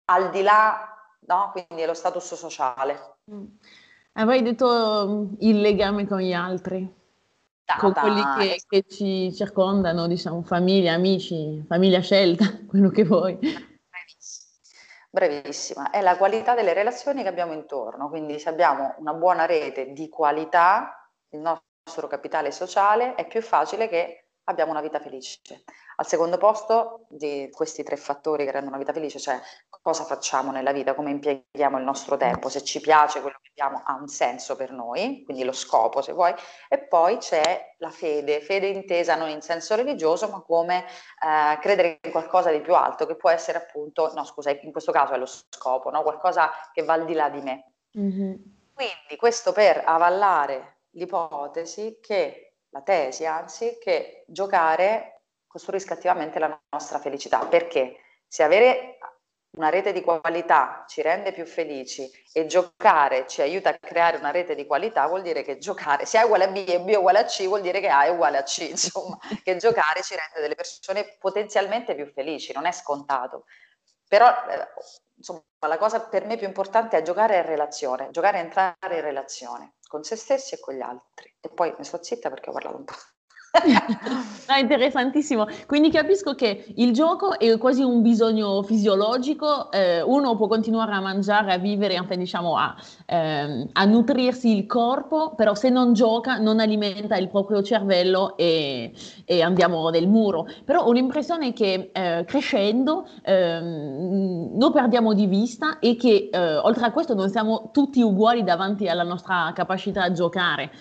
Al 0.06 0.30
di 0.30 0.44
là, 0.44 0.96
no? 1.22 1.52
Quindi 1.52 1.84
lo 1.86 1.96
status 1.96 2.36
sociale. 2.36 3.16
Mm. 3.32 3.46
Avrei 4.14 4.44
detto 4.44 5.08
mm, 5.08 5.34
il 5.40 5.62
legame 5.62 6.06
con 6.06 6.20
gli 6.20 6.34
altri. 6.34 7.02
Da, 7.66 7.78
con 7.80 7.94
quelli 7.94 8.22
che, 8.38 8.62
che, 8.68 8.84
ci 8.88 9.34
circondano, 9.34 10.06
diciamo, 10.06 10.44
famiglia, 10.44 10.94
amici, 10.94 11.64
famiglia 11.68 12.02
scelta, 12.02 12.46
quello 12.68 12.90
che 12.90 13.04
vuoi. 13.04 13.40
Bravissima, 15.16 15.92
è 15.92 16.02
la 16.02 16.18
qualità 16.18 16.56
delle 16.56 16.74
relazioni 16.74 17.22
che 17.22 17.28
abbiamo 17.28 17.54
intorno, 17.54 18.10
quindi 18.10 18.40
se 18.40 18.50
abbiamo 18.50 18.96
una 18.98 19.14
buona 19.14 19.46
rete 19.46 19.92
di 19.92 20.10
qualità, 20.10 21.08
il 21.30 21.40
nostro 21.40 22.08
capitale 22.08 22.52
sociale, 22.52 23.14
è 23.14 23.28
più 23.28 23.40
facile 23.44 23.88
che 23.88 24.30
abbiamo 24.46 24.72
una 24.72 24.82
vita 24.82 25.00
felice. 25.00 25.64
Al 25.96 26.08
secondo 26.08 26.38
posto 26.38 27.06
di 27.10 27.50
questi 27.52 27.84
tre 27.84 27.98
fattori 27.98 28.46
che 28.46 28.52
rendono 28.52 28.76
una 28.76 28.84
vita 28.84 28.94
felice, 28.94 29.20
cioè 29.20 29.40
cosa 29.82 30.04
facciamo 30.06 30.52
nella 30.52 30.72
vita, 30.72 30.96
come 30.96 31.12
impieghiamo 31.12 31.78
il 31.78 31.84
nostro 31.84 32.18
tempo, 32.18 32.50
se 32.50 32.64
ci 32.64 32.80
piace 32.80 33.22
quello 33.22 33.38
che 33.42 33.50
abbiamo 33.50 33.84
ha 33.86 33.94
un 33.94 34.08
senso 34.08 34.56
per 34.56 34.72
noi, 34.72 35.24
quindi 35.26 35.44
lo 35.44 35.52
scopo 35.52 36.02
se 36.02 36.14
vuoi, 36.14 36.34
e 36.70 36.80
poi 36.80 37.18
c'è 37.18 37.76
la 37.78 37.90
fede, 37.90 38.42
fede 38.42 38.68
intesa 38.68 39.16
non 39.16 39.30
in 39.30 39.42
senso 39.42 39.76
religioso, 39.76 40.30
ma 40.30 40.42
come 40.42 40.86
eh, 40.86 41.60
credere 41.60 42.00
in 42.02 42.12
qualcosa 42.12 42.52
di 42.52 42.62
più 42.62 42.74
alto, 42.76 43.06
che 43.06 43.16
può 43.16 43.30
essere 43.30 43.58
appunto, 43.58 44.12
no 44.14 44.24
scusa, 44.24 44.52
in 44.52 44.72
questo 44.72 44.92
caso 44.92 45.14
è 45.14 45.18
lo 45.18 45.28
scopo, 45.28 45.90
no? 45.90 46.02
qualcosa 46.02 46.52
che 46.72 46.84
va 46.84 46.94
al 46.94 47.06
di 47.06 47.14
là 47.14 47.30
di 47.30 47.42
me. 47.42 47.72
Mm-hmm. 47.98 48.34
Quindi 48.74 49.16
questo 49.18 49.52
per 49.52 49.84
avallare 49.86 50.78
l'ipotesi 50.92 52.00
che, 52.02 52.56
la 52.70 52.82
tesi 52.82 53.26
anzi, 53.26 53.78
che 53.80 54.24
giocare 54.28 55.13
costruisca 55.54 55.94
attivamente 55.94 56.40
la 56.40 56.60
nostra 56.72 56.98
felicità. 56.98 57.46
Perché? 57.46 57.98
Se 58.28 58.42
avere 58.42 58.98
una 59.56 59.70
rete 59.70 59.94
di 59.94 60.02
qualità 60.02 60.84
ci 60.88 61.04
rende 61.04 61.32
più 61.32 61.46
felici 61.46 62.10
e 62.32 62.48
giocare 62.48 63.28
ci 63.28 63.40
aiuta 63.44 63.70
a 63.70 63.78
creare 63.78 64.18
una 64.18 64.32
rete 64.32 64.56
di 64.56 64.66
qualità, 64.66 65.06
vuol 65.06 65.22
dire 65.22 65.44
che 65.44 65.60
giocare, 65.60 66.08
se 66.08 66.18
A 66.18 66.22
è 66.22 66.26
uguale 66.26 66.46
a 66.46 66.48
B 66.48 66.66
e 66.68 66.82
B 66.82 66.90
è 66.90 66.96
uguale 66.96 67.20
a 67.20 67.26
C, 67.26 67.46
vuol 67.46 67.62
dire 67.62 67.80
che 67.80 67.88
A 67.88 68.06
è 68.06 68.10
uguale 68.10 68.40
a 68.40 68.44
C, 68.44 68.62
insomma, 68.68 69.20
che 69.44 69.56
giocare 69.58 70.02
ci 70.02 70.16
rende 70.16 70.42
delle 70.42 70.56
persone 70.56 71.18
potenzialmente 71.20 71.94
più 71.94 72.12
felici, 72.12 72.52
non 72.52 72.66
è 72.66 72.72
scontato. 72.72 73.46
Però, 74.08 74.28
eh, 74.28 74.68
insomma, 75.16 75.44
la 75.68 75.78
cosa 75.78 76.02
per 76.02 76.26
me 76.26 76.36
più 76.36 76.48
importante 76.48 76.98
è 76.98 77.04
giocare 77.04 77.38
in 77.38 77.46
relazione, 77.46 78.10
giocare 78.10 78.40
a 78.40 78.42
entrare 78.42 78.96
in 78.96 79.02
relazione 79.02 79.76
con 79.88 80.04
se 80.04 80.16
stessi 80.16 80.56
e 80.56 80.60
con 80.60 80.74
gli 80.74 80.82
altri. 80.82 81.32
E 81.40 81.50
poi 81.50 81.74
mi 81.78 81.84
sto 81.84 82.02
zitta 82.02 82.30
perché 82.30 82.50
ho 82.50 82.54
parlato 82.54 82.78
un 82.78 82.86
po'. 82.86 82.96
no, 84.50 84.56
interessantissimo. 84.60 85.46
Quindi 85.68 85.92
capisco 85.92 86.34
che 86.34 86.66
il 86.78 86.92
gioco 86.92 87.38
è 87.38 87.56
quasi 87.60 87.84
un 87.84 88.02
bisogno 88.02 88.64
fisiologico, 88.64 89.72
eh, 89.72 90.02
uno 90.02 90.36
può 90.36 90.48
continuare 90.48 90.94
a 90.94 91.00
mangiare, 91.00 91.54
a 91.54 91.58
vivere, 91.60 92.04
diciamo 92.18 92.58
a, 92.58 92.76
ehm, 93.06 93.70
a, 93.74 93.86
nutrirsi 93.86 94.58
il 94.58 94.66
corpo, 94.66 95.36
però 95.36 95.54
se 95.54 95.70
non 95.70 95.94
gioca 95.94 96.38
non 96.38 96.60
alimenta 96.60 97.16
il 97.16 97.30
proprio 97.30 97.62
cervello 97.62 98.36
e, 98.38 98.92
e 99.24 99.42
andiamo 99.44 99.88
nel 99.90 100.08
muro. 100.08 100.48
Però 100.66 100.84
ho 100.84 100.92
l'impressione 100.92 101.54
che 101.54 101.92
eh, 101.94 102.24
crescendo 102.26 103.08
ehm, 103.22 104.58
lo 104.58 104.72
perdiamo 104.72 105.14
di 105.14 105.28
vista 105.28 105.78
e 105.78 105.96
che 105.96 106.30
eh, 106.32 106.56
oltre 106.58 106.86
a 106.86 106.92
questo 106.92 107.14
non 107.14 107.30
siamo 107.30 107.70
tutti 107.72 108.02
uguali 108.02 108.44
davanti 108.44 108.88
alla 108.88 109.04
nostra 109.04 109.52
capacità 109.54 110.04
a 110.04 110.12
giocare. 110.12 110.72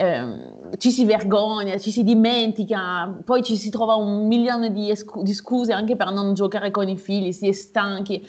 Ehm, 0.00 0.70
eh, 0.70 0.76
ci 0.78 0.92
si 0.92 1.04
vergogna, 1.04 1.76
ci 1.78 1.90
si 1.90 2.04
dimentica, 2.04 3.18
poi 3.24 3.42
ci 3.42 3.56
si 3.56 3.68
trova 3.68 3.96
un 3.96 4.28
milione 4.28 4.70
di, 4.70 4.90
escu- 4.90 5.24
di 5.24 5.34
scuse 5.34 5.72
anche 5.72 5.96
per 5.96 6.12
non 6.12 6.34
giocare 6.34 6.70
con 6.70 6.88
i 6.88 6.96
figli, 6.96 7.32
si 7.32 7.48
è 7.48 7.52
stanchi. 7.52 8.24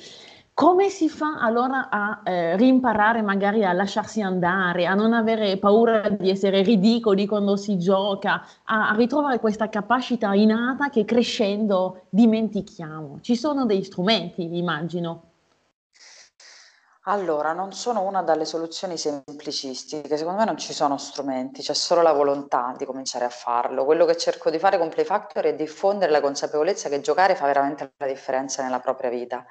Come 0.51 0.89
si 0.89 1.09
fa 1.09 1.37
allora 1.39 1.89
a 1.89 2.21
eh, 2.25 2.57
rimparare 2.57 3.21
magari 3.21 3.63
a 3.63 3.71
lasciarsi 3.71 4.19
andare, 4.19 4.87
a 4.87 4.95
non 4.95 5.13
avere 5.13 5.57
paura 5.57 6.09
di 6.09 6.31
essere 6.31 6.63
ridicoli 6.63 7.27
quando 7.27 7.55
si 7.55 7.77
gioca, 7.77 8.43
a, 8.63 8.89
a, 8.89 8.95
ritrovare 8.95 9.39
questa 9.39 9.69
capacità 9.69 10.33
innata 10.33 10.89
che 10.89 11.05
crescendo 11.05 12.07
dimentichiamo? 12.09 13.19
Ci 13.21 13.35
sono 13.35 13.65
dei 13.65 13.83
strumenti, 13.83 14.57
immagino. 14.57 15.28
Allora, 17.09 17.53
non 17.53 17.73
sono 17.73 18.01
una 18.03 18.21
dalle 18.21 18.45
soluzioni 18.45 18.95
semplicistiche, 18.95 20.15
secondo 20.15 20.37
me 20.37 20.45
non 20.45 20.57
ci 20.57 20.73
sono 20.73 20.95
strumenti, 20.99 21.63
c'è 21.63 21.73
solo 21.73 22.03
la 22.03 22.11
volontà 22.11 22.75
di 22.77 22.85
cominciare 22.85 23.25
a 23.25 23.29
farlo. 23.29 23.83
Quello 23.83 24.05
che 24.05 24.15
cerco 24.15 24.51
di 24.51 24.59
fare 24.59 24.77
con 24.77 24.89
Play 24.89 25.05
Factor 25.05 25.45
è 25.45 25.55
diffondere 25.55 26.11
la 26.11 26.21
consapevolezza 26.21 26.87
che 26.87 27.01
giocare 27.01 27.33
fa 27.33 27.47
veramente 27.47 27.93
la 27.97 28.05
differenza 28.05 28.61
nella 28.61 28.79
propria 28.79 29.09
vita. 29.09 29.43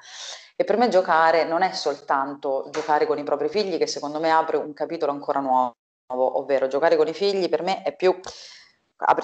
E 0.55 0.63
per 0.63 0.77
me 0.77 0.87
giocare 0.87 1.43
non 1.43 1.61
è 1.61 1.73
soltanto 1.73 2.69
giocare 2.69 3.05
con 3.05 3.17
i 3.17 3.23
propri 3.23 3.49
figli, 3.49 3.77
che 3.77 3.87
secondo 3.87 4.21
me 4.21 4.31
apre 4.31 4.55
un 4.55 4.71
capitolo 4.71 5.11
ancora 5.11 5.41
nuovo, 5.41 5.75
ovvero 6.13 6.67
giocare 6.67 6.95
con 6.95 7.09
i 7.09 7.13
figli 7.13 7.49
per 7.49 7.61
me 7.61 7.81
è 7.83 7.93
più, 7.93 8.17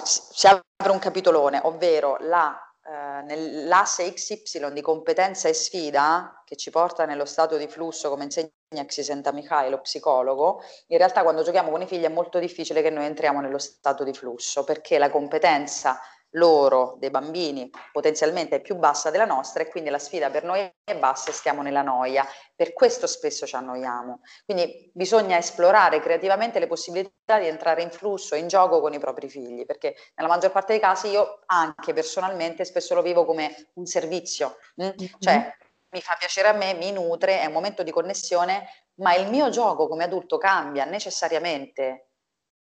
si 0.02 0.46
apre 0.46 0.90
un 0.90 0.98
capitolone, 0.98 1.60
ovvero 1.62 2.18
la 2.20 2.65
eh, 2.88 3.22
nell'asse 3.22 4.12
XY 4.12 4.72
di 4.72 4.80
competenza 4.80 5.48
e 5.48 5.54
sfida 5.54 6.42
che 6.44 6.54
ci 6.54 6.70
porta 6.70 7.04
nello 7.04 7.24
stato 7.24 7.56
di 7.56 7.66
flusso, 7.66 8.08
come 8.08 8.24
insegna 8.24 8.50
Xisenta 8.84 9.32
Michai, 9.32 9.70
lo 9.70 9.80
psicologo, 9.80 10.62
in 10.88 10.98
realtà 10.98 11.22
quando 11.22 11.42
giochiamo 11.42 11.70
con 11.70 11.82
i 11.82 11.86
figli 11.86 12.04
è 12.04 12.08
molto 12.08 12.38
difficile 12.38 12.82
che 12.82 12.90
noi 12.90 13.06
entriamo 13.06 13.40
nello 13.40 13.58
stato 13.58 14.04
di 14.04 14.12
flusso 14.12 14.62
perché 14.62 14.98
la 14.98 15.10
competenza 15.10 16.00
loro, 16.30 16.96
dei 16.98 17.10
bambini, 17.10 17.70
potenzialmente 17.92 18.56
è 18.56 18.60
più 18.60 18.76
bassa 18.76 19.10
della 19.10 19.24
nostra 19.24 19.62
e 19.62 19.68
quindi 19.68 19.90
la 19.90 19.98
sfida 19.98 20.30
per 20.30 20.44
noi 20.44 20.60
è 20.84 20.96
bassa 20.96 21.30
e 21.30 21.32
stiamo 21.32 21.62
nella 21.62 21.82
noia. 21.82 22.26
Per 22.54 22.72
questo 22.72 23.06
spesso 23.06 23.46
ci 23.46 23.54
annoiamo. 23.54 24.20
Quindi 24.44 24.90
bisogna 24.92 25.38
esplorare 25.38 26.00
creativamente 26.00 26.58
le 26.58 26.66
possibilità 26.66 27.38
di 27.38 27.46
entrare 27.46 27.82
in 27.82 27.90
flusso, 27.90 28.34
in 28.34 28.48
gioco 28.48 28.80
con 28.80 28.92
i 28.92 28.98
propri 28.98 29.28
figli, 29.28 29.64
perché 29.64 29.94
nella 30.16 30.28
maggior 30.28 30.52
parte 30.52 30.72
dei 30.72 30.80
casi 30.80 31.08
io 31.08 31.40
anche 31.46 31.92
personalmente 31.92 32.64
spesso 32.64 32.94
lo 32.94 33.02
vivo 33.02 33.24
come 33.24 33.70
un 33.74 33.86
servizio, 33.86 34.58
mm? 34.82 34.84
mm-hmm. 34.84 35.12
cioè 35.18 35.56
mi 35.90 36.00
fa 36.00 36.16
piacere 36.18 36.48
a 36.48 36.52
me, 36.52 36.74
mi 36.74 36.92
nutre, 36.92 37.40
è 37.40 37.46
un 37.46 37.52
momento 37.52 37.82
di 37.82 37.90
connessione, 37.90 38.68
ma 38.96 39.14
il 39.14 39.28
mio 39.28 39.48
gioco 39.48 39.88
come 39.88 40.04
adulto 40.04 40.36
cambia 40.36 40.84
necessariamente. 40.84 42.10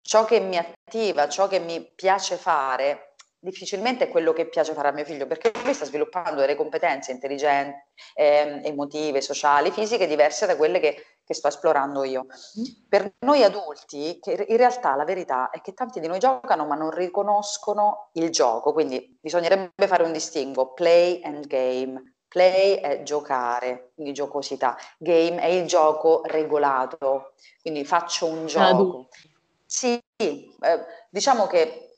Ciò 0.01 0.25
che 0.25 0.39
mi 0.39 0.57
attiva, 0.57 1.29
ciò 1.29 1.47
che 1.47 1.59
mi 1.59 1.93
piace 1.93 2.35
fare 2.35 3.10
difficilmente 3.41 4.05
è 4.05 4.09
quello 4.09 4.33
che 4.33 4.47
piace 4.47 4.73
fare 4.73 4.89
a 4.89 4.91
mio 4.91 5.03
figlio, 5.03 5.25
perché 5.25 5.51
lui 5.63 5.73
sta 5.73 5.85
sviluppando 5.85 6.39
delle 6.39 6.55
competenze 6.55 7.11
intelligenti, 7.11 7.77
eh, 8.13 8.61
emotive, 8.63 9.19
sociali, 9.19 9.71
fisiche 9.71 10.07
diverse 10.07 10.45
da 10.45 10.55
quelle 10.55 10.79
che, 10.79 11.17
che 11.23 11.33
sto 11.33 11.47
esplorando 11.47 12.03
io. 12.03 12.25
Mm. 12.59 12.63
Per 12.87 13.13
noi 13.19 13.43
adulti, 13.43 14.19
che 14.21 14.45
in 14.47 14.57
realtà 14.57 14.95
la 14.95 15.03
verità 15.03 15.49
è 15.49 15.59
che 15.61 15.73
tanti 15.73 15.99
di 15.99 16.07
noi 16.07 16.19
giocano 16.19 16.65
ma 16.65 16.75
non 16.75 16.91
riconoscono 16.91 18.09
il 18.13 18.29
gioco, 18.29 18.73
quindi 18.73 19.17
bisognerebbe 19.19 19.87
fare 19.87 20.03
un 20.03 20.11
distinguo, 20.11 20.73
play 20.73 21.21
and 21.23 21.47
game. 21.47 22.15
Play 22.27 22.75
è 22.75 23.03
giocare, 23.03 23.91
quindi 23.93 24.13
giocosità. 24.13 24.77
Game 24.97 25.41
è 25.41 25.47
il 25.47 25.67
gioco 25.67 26.21
regolato, 26.23 27.33
quindi 27.61 27.83
faccio 27.83 28.25
un 28.25 28.45
gioco. 28.45 28.65
Adulti. 28.65 29.33
Sì, 29.65 30.01
eh, 30.17 30.85
diciamo 31.09 31.47
che 31.47 31.90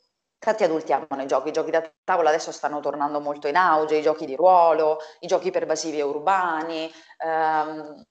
Tanti 0.43 0.65
adulti 0.65 0.91
amano 0.91 1.23
i 1.23 1.25
giochi, 1.25 1.47
i 1.47 1.51
giochi 1.53 1.71
da 1.71 1.89
tavola 2.03 2.27
adesso 2.27 2.51
stanno 2.51 2.81
tornando 2.81 3.21
molto 3.21 3.47
in 3.47 3.55
auge, 3.55 3.95
i 3.95 4.01
giochi 4.01 4.25
di 4.25 4.35
ruolo, 4.35 4.99
i 5.21 5.27
giochi 5.27 5.51
pervasivi 5.51 5.99
e 5.99 6.01
urbani. 6.01 6.91
Ehm, 7.25 8.05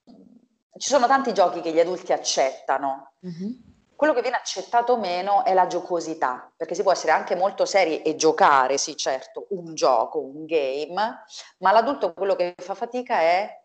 ci 0.79 0.89
sono 0.89 1.07
tanti 1.07 1.35
giochi 1.35 1.61
che 1.61 1.73
gli 1.73 1.79
adulti 1.79 2.11
accettano. 2.15 3.13
Mm-hmm. 3.27 3.51
Quello 3.95 4.15
che 4.15 4.23
viene 4.23 4.39
accettato 4.39 4.97
meno 4.97 5.45
è 5.45 5.53
la 5.53 5.67
giocosità, 5.67 6.51
perché 6.57 6.75
si 6.75 6.83
può 6.83 6.93
essere 6.93 7.13
anche 7.13 7.37
molto 7.37 7.67
seri 7.67 8.01
e 8.01 8.17
giocare, 8.17 8.79
sì 8.79 8.97
certo, 8.97 9.49
un 9.51 9.75
gioco, 9.75 10.19
un 10.19 10.47
game, 10.47 11.25
ma 11.59 11.73
l'adulto 11.73 12.15
quello 12.15 12.35
che 12.35 12.55
fa 12.57 12.75
fatica 12.75 13.21
è 13.21 13.61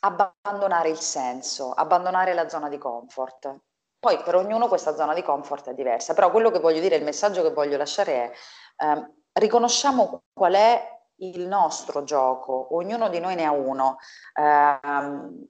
abbandonare 0.00 0.88
il 0.88 0.98
senso, 0.98 1.70
abbandonare 1.70 2.34
la 2.34 2.48
zona 2.48 2.68
di 2.68 2.78
comfort. 2.78 3.60
Poi 4.00 4.16
per 4.22 4.34
ognuno 4.34 4.66
questa 4.66 4.96
zona 4.96 5.12
di 5.12 5.22
comfort 5.22 5.68
è 5.68 5.74
diversa, 5.74 6.14
però 6.14 6.30
quello 6.30 6.50
che 6.50 6.58
voglio 6.58 6.80
dire, 6.80 6.96
il 6.96 7.04
messaggio 7.04 7.42
che 7.42 7.50
voglio 7.50 7.76
lasciare 7.76 8.12
è 8.14 8.32
ehm, 8.78 9.12
riconosciamo 9.34 10.22
qual 10.32 10.54
è 10.54 10.98
il 11.16 11.46
nostro 11.46 12.02
gioco, 12.04 12.74
ognuno 12.74 13.10
di 13.10 13.20
noi 13.20 13.34
ne 13.34 13.44
ha 13.44 13.52
uno, 13.52 13.98
ehm, 14.34 15.46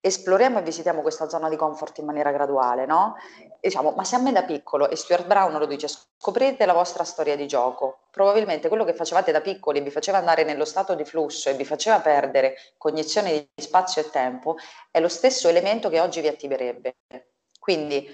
esploriamo 0.00 0.58
e 0.58 0.62
visitiamo 0.62 1.00
questa 1.00 1.28
zona 1.28 1.48
di 1.48 1.54
comfort 1.54 1.98
in 1.98 2.06
maniera 2.06 2.32
graduale, 2.32 2.86
no? 2.86 3.14
E 3.60 3.68
diciamo, 3.68 3.92
ma 3.92 4.02
se 4.02 4.16
a 4.16 4.18
me 4.18 4.32
da 4.32 4.42
piccolo, 4.42 4.90
e 4.90 4.96
Stuart 4.96 5.26
Brown 5.26 5.56
lo 5.56 5.66
dice, 5.66 5.86
scoprite 5.88 6.66
la 6.66 6.72
vostra 6.72 7.04
storia 7.04 7.36
di 7.36 7.46
gioco, 7.46 8.00
probabilmente 8.10 8.66
quello 8.66 8.84
che 8.84 8.94
facevate 8.94 9.30
da 9.30 9.40
piccoli 9.40 9.80
vi 9.80 9.90
faceva 9.90 10.18
andare 10.18 10.42
nello 10.42 10.64
stato 10.64 10.96
di 10.96 11.04
flusso 11.04 11.50
e 11.50 11.54
vi 11.54 11.64
faceva 11.64 12.00
perdere 12.00 12.56
cognizione 12.78 13.48
di 13.54 13.62
spazio 13.62 14.02
e 14.02 14.10
tempo, 14.10 14.56
è 14.90 14.98
lo 14.98 15.08
stesso 15.08 15.48
elemento 15.48 15.88
che 15.88 16.00
oggi 16.00 16.20
vi 16.20 16.26
attiverebbe. 16.28 16.96
Quindi, 17.62 18.04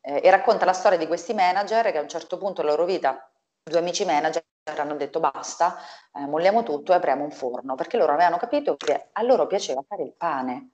eh, 0.00 0.20
e 0.20 0.30
racconta 0.30 0.64
la 0.64 0.72
storia 0.72 0.98
di 0.98 1.06
questi 1.06 1.32
manager 1.32 1.92
che 1.92 1.98
a 1.98 2.00
un 2.00 2.08
certo 2.08 2.38
punto 2.38 2.60
della 2.60 2.72
loro 2.72 2.86
vita, 2.86 3.30
due 3.62 3.78
amici 3.78 4.04
manager 4.04 4.42
hanno 4.76 4.96
detto 4.96 5.20
basta, 5.20 5.76
eh, 6.12 6.26
molliamo 6.26 6.64
tutto 6.64 6.90
e 6.90 6.96
apriamo 6.96 7.22
un 7.22 7.30
forno, 7.30 7.76
perché 7.76 7.98
loro 7.98 8.14
avevano 8.14 8.36
capito 8.36 8.74
che 8.76 9.10
a 9.12 9.22
loro 9.22 9.46
piaceva 9.46 9.80
fare 9.86 10.02
il 10.02 10.12
pane. 10.12 10.70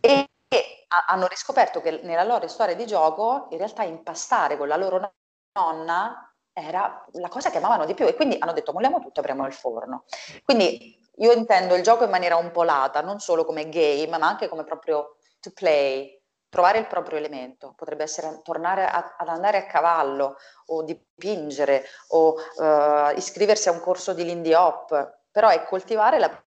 E, 0.00 0.28
e 0.48 0.86
hanno 1.06 1.28
riscoperto 1.28 1.80
che 1.80 2.00
nella 2.02 2.24
loro 2.24 2.48
storia 2.48 2.74
di 2.74 2.84
gioco 2.84 3.46
in 3.50 3.58
realtà 3.58 3.84
impastare 3.84 4.56
con 4.56 4.66
la 4.66 4.76
loro 4.76 5.12
nonna 5.52 6.34
era 6.52 7.06
la 7.12 7.28
cosa 7.28 7.50
che 7.50 7.58
amavano 7.58 7.84
di 7.84 7.94
più 7.94 8.06
e 8.06 8.16
quindi 8.16 8.38
hanno 8.40 8.54
detto 8.54 8.72
molliamo 8.72 8.98
tutto 8.98 9.18
e 9.18 9.20
apriamo 9.20 9.46
il 9.46 9.52
forno. 9.52 10.02
Quindi 10.42 11.00
io 11.18 11.30
intendo 11.30 11.76
il 11.76 11.84
gioco 11.84 12.02
in 12.02 12.10
maniera 12.10 12.34
un 12.34 12.50
po' 12.50 12.64
lata, 12.64 13.02
non 13.02 13.20
solo 13.20 13.44
come 13.44 13.68
game, 13.68 14.18
ma 14.18 14.26
anche 14.26 14.48
come 14.48 14.64
proprio 14.64 15.18
to 15.38 15.52
play, 15.52 16.15
trovare 16.56 16.78
il 16.78 16.86
proprio 16.86 17.18
elemento, 17.18 17.74
potrebbe 17.76 18.04
essere 18.04 18.40
tornare 18.42 18.86
a, 18.86 19.16
ad 19.18 19.28
andare 19.28 19.58
a 19.58 19.66
cavallo 19.66 20.36
o 20.68 20.82
dipingere 20.84 21.84
o 22.08 22.32
uh, 22.32 23.14
iscriversi 23.14 23.68
a 23.68 23.72
un 23.72 23.80
corso 23.80 24.14
di 24.14 24.24
Lindy 24.24 24.54
Hop, 24.54 25.18
però 25.30 25.50
è 25.50 25.62
coltivare 25.64 26.18
la 26.18 26.44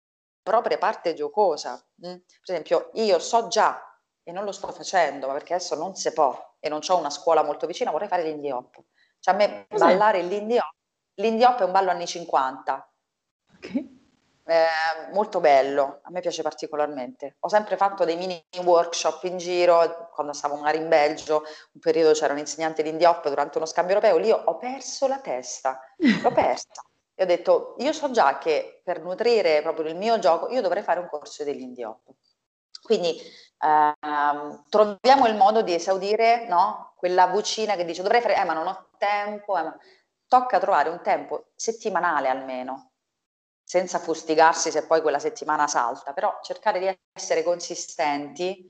propria 0.43 0.77
parte 0.77 1.15
giocosa. 1.15 1.83
Mm? 2.07 2.17
Per 2.17 2.41
esempio, 2.43 2.91
io 2.93 3.19
so 3.19 3.49
già 3.49 3.83
e 4.23 4.31
non 4.31 4.45
lo 4.45 4.53
sto 4.53 4.71
facendo, 4.73 5.27
ma 5.27 5.33
perché 5.33 5.55
adesso 5.55 5.75
non 5.75 5.95
si 5.95 6.13
può 6.13 6.39
e 6.61 6.69
non 6.69 6.81
ho 6.87 6.99
una 6.99 7.09
scuola 7.09 7.43
molto 7.43 7.67
vicina, 7.67 7.91
vorrei 7.91 8.09
fare 8.09 8.25
Lindy 8.25 8.51
Hop. 8.51 8.79
Cioè 9.19 9.33
a 9.33 9.37
me 9.39 9.67
ballare 9.71 10.21
Lindy 10.21 10.59
Hop, 10.59 10.75
Lindy 11.15 11.45
Hop 11.45 11.61
è 11.61 11.65
un 11.65 11.73
ballo 11.73 11.89
anni 11.89 12.07
50. 12.07 12.93
Okay 13.57 13.94
eh, 14.47 15.13
molto 15.13 15.41
bello, 15.41 16.01
a 16.03 16.11
me 16.11 16.21
piace 16.21 16.43
particolarmente. 16.43 17.37
Ho 17.41 17.49
sempre 17.49 17.77
fatto 17.77 18.05
dei 18.05 18.17
mini 18.17 18.43
workshop 18.63 19.25
in 19.25 19.39
giro, 19.39 20.11
quando 20.13 20.33
stavo 20.33 20.57
magari 20.57 20.79
in 20.79 20.89
Belgio, 20.89 21.45
un 21.73 21.81
periodo 21.81 22.13
c'era 22.13 22.33
un 22.33 22.39
insegnante 22.39 22.83
di 22.83 22.91
Indiop 22.91 23.29
durante 23.29 23.57
uno 23.57 23.67
scambio 23.67 23.95
europeo, 23.95 24.19
lì 24.19 24.31
ho 24.31 24.57
perso 24.59 25.07
la 25.07 25.19
testa, 25.19 25.81
l'ho 26.23 26.31
persa. 26.33 26.83
E 27.15 27.23
ho 27.23 27.27
detto, 27.27 27.77
io 27.79 27.93
so 27.93 28.11
già 28.11 28.39
che 28.39 28.81
per 28.85 29.01
nutrire 29.01 29.63
proprio 29.63 29.87
il 29.89 29.97
mio 29.97 30.19
gioco, 30.19 30.49
io 30.49 30.61
dovrei 30.61 30.83
fare 30.83 31.01
un 31.01 31.09
corso 31.09 31.45
dell'Indiop. 31.45 32.03
Quindi 32.83 33.19
ehm, 33.61 34.65
troviamo 34.69 35.27
il 35.27 35.37
modo 35.37 35.63
di 35.63 35.73
esaudire 35.73 36.47
no? 36.49 36.93
quella 36.97 37.27
vocina 37.29 37.77
che 37.77 37.85
dice 37.85 38.03
dovrei 38.03 38.21
fare, 38.21 38.37
eh 38.37 38.45
ma 38.45 38.53
non 38.53 38.67
ho 38.67 38.89
tempo, 38.99 39.57
eh, 39.57 39.63
ma... 39.63 39.79
tocca 40.27 40.59
trovare 40.59 40.91
un 40.91 41.01
tempo 41.03 41.47
settimanale 41.55 42.29
almeno 42.29 42.94
senza 43.65 43.99
fustigarsi 43.99 44.71
se 44.71 44.87
poi 44.87 45.01
quella 45.01 45.19
settimana 45.19 45.67
salta, 45.67 46.13
però 46.13 46.39
cercare 46.43 46.79
di 46.79 46.99
essere 47.13 47.43
consistenti 47.43 48.69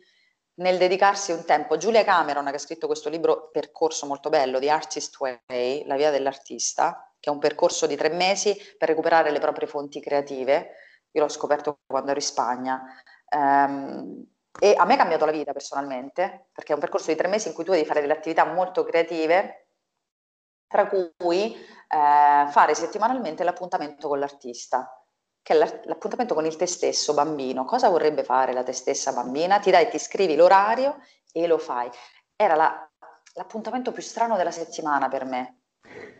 nel 0.56 0.78
dedicarsi 0.78 1.32
un 1.32 1.44
tempo. 1.44 1.76
Giulia 1.76 2.04
Cameron, 2.04 2.46
che 2.46 2.54
ha 2.54 2.58
scritto 2.58 2.86
questo 2.86 3.08
libro 3.08 3.50
percorso 3.50 4.06
molto 4.06 4.28
bello, 4.28 4.60
The 4.60 4.70
Artist 4.70 5.18
Way, 5.18 5.84
La 5.86 5.96
via 5.96 6.10
dell'artista, 6.10 7.12
che 7.18 7.28
è 7.28 7.32
un 7.32 7.40
percorso 7.40 7.86
di 7.86 7.96
tre 7.96 8.10
mesi 8.10 8.56
per 8.78 8.88
recuperare 8.88 9.30
le 9.30 9.40
proprie 9.40 9.66
fonti 9.66 10.00
creative. 10.00 10.76
Io 11.10 11.22
l'ho 11.22 11.28
scoperto 11.28 11.80
quando 11.86 12.10
ero 12.10 12.20
in 12.20 12.26
Spagna. 12.26 12.82
Um, 13.34 14.24
e 14.60 14.74
a 14.76 14.84
me 14.84 14.94
ha 14.94 14.98
cambiato 14.98 15.24
la 15.24 15.32
vita 15.32 15.52
personalmente, 15.52 16.50
perché 16.52 16.70
è 16.70 16.74
un 16.74 16.80
percorso 16.80 17.10
di 17.10 17.16
tre 17.16 17.26
mesi 17.26 17.48
in 17.48 17.54
cui 17.54 17.64
tu 17.64 17.72
devi 17.72 17.84
fare 17.84 18.00
delle 18.00 18.12
attività 18.12 18.44
molto 18.44 18.84
creative, 18.84 19.70
tra 20.68 20.86
cui 20.86 21.56
eh, 21.94 22.50
fare 22.50 22.74
settimanalmente 22.74 23.44
l'appuntamento 23.44 24.08
con 24.08 24.18
l'artista, 24.18 25.00
che 25.40 25.54
è 25.54 25.82
l'appuntamento 25.84 26.34
con 26.34 26.44
il 26.44 26.56
te 26.56 26.66
stesso 26.66 27.14
bambino. 27.14 27.64
Cosa 27.64 27.88
vorrebbe 27.88 28.24
fare 28.24 28.52
la 28.52 28.64
te 28.64 28.72
stessa 28.72 29.12
bambina? 29.12 29.60
Ti 29.60 29.70
dai, 29.70 29.88
ti 29.88 29.98
scrivi 29.98 30.34
l'orario 30.34 30.98
e 31.32 31.46
lo 31.46 31.58
fai. 31.58 31.88
Era 32.34 32.56
la, 32.56 32.90
l'appuntamento 33.34 33.92
più 33.92 34.02
strano 34.02 34.36
della 34.36 34.50
settimana 34.50 35.08
per 35.08 35.24
me, 35.24 35.60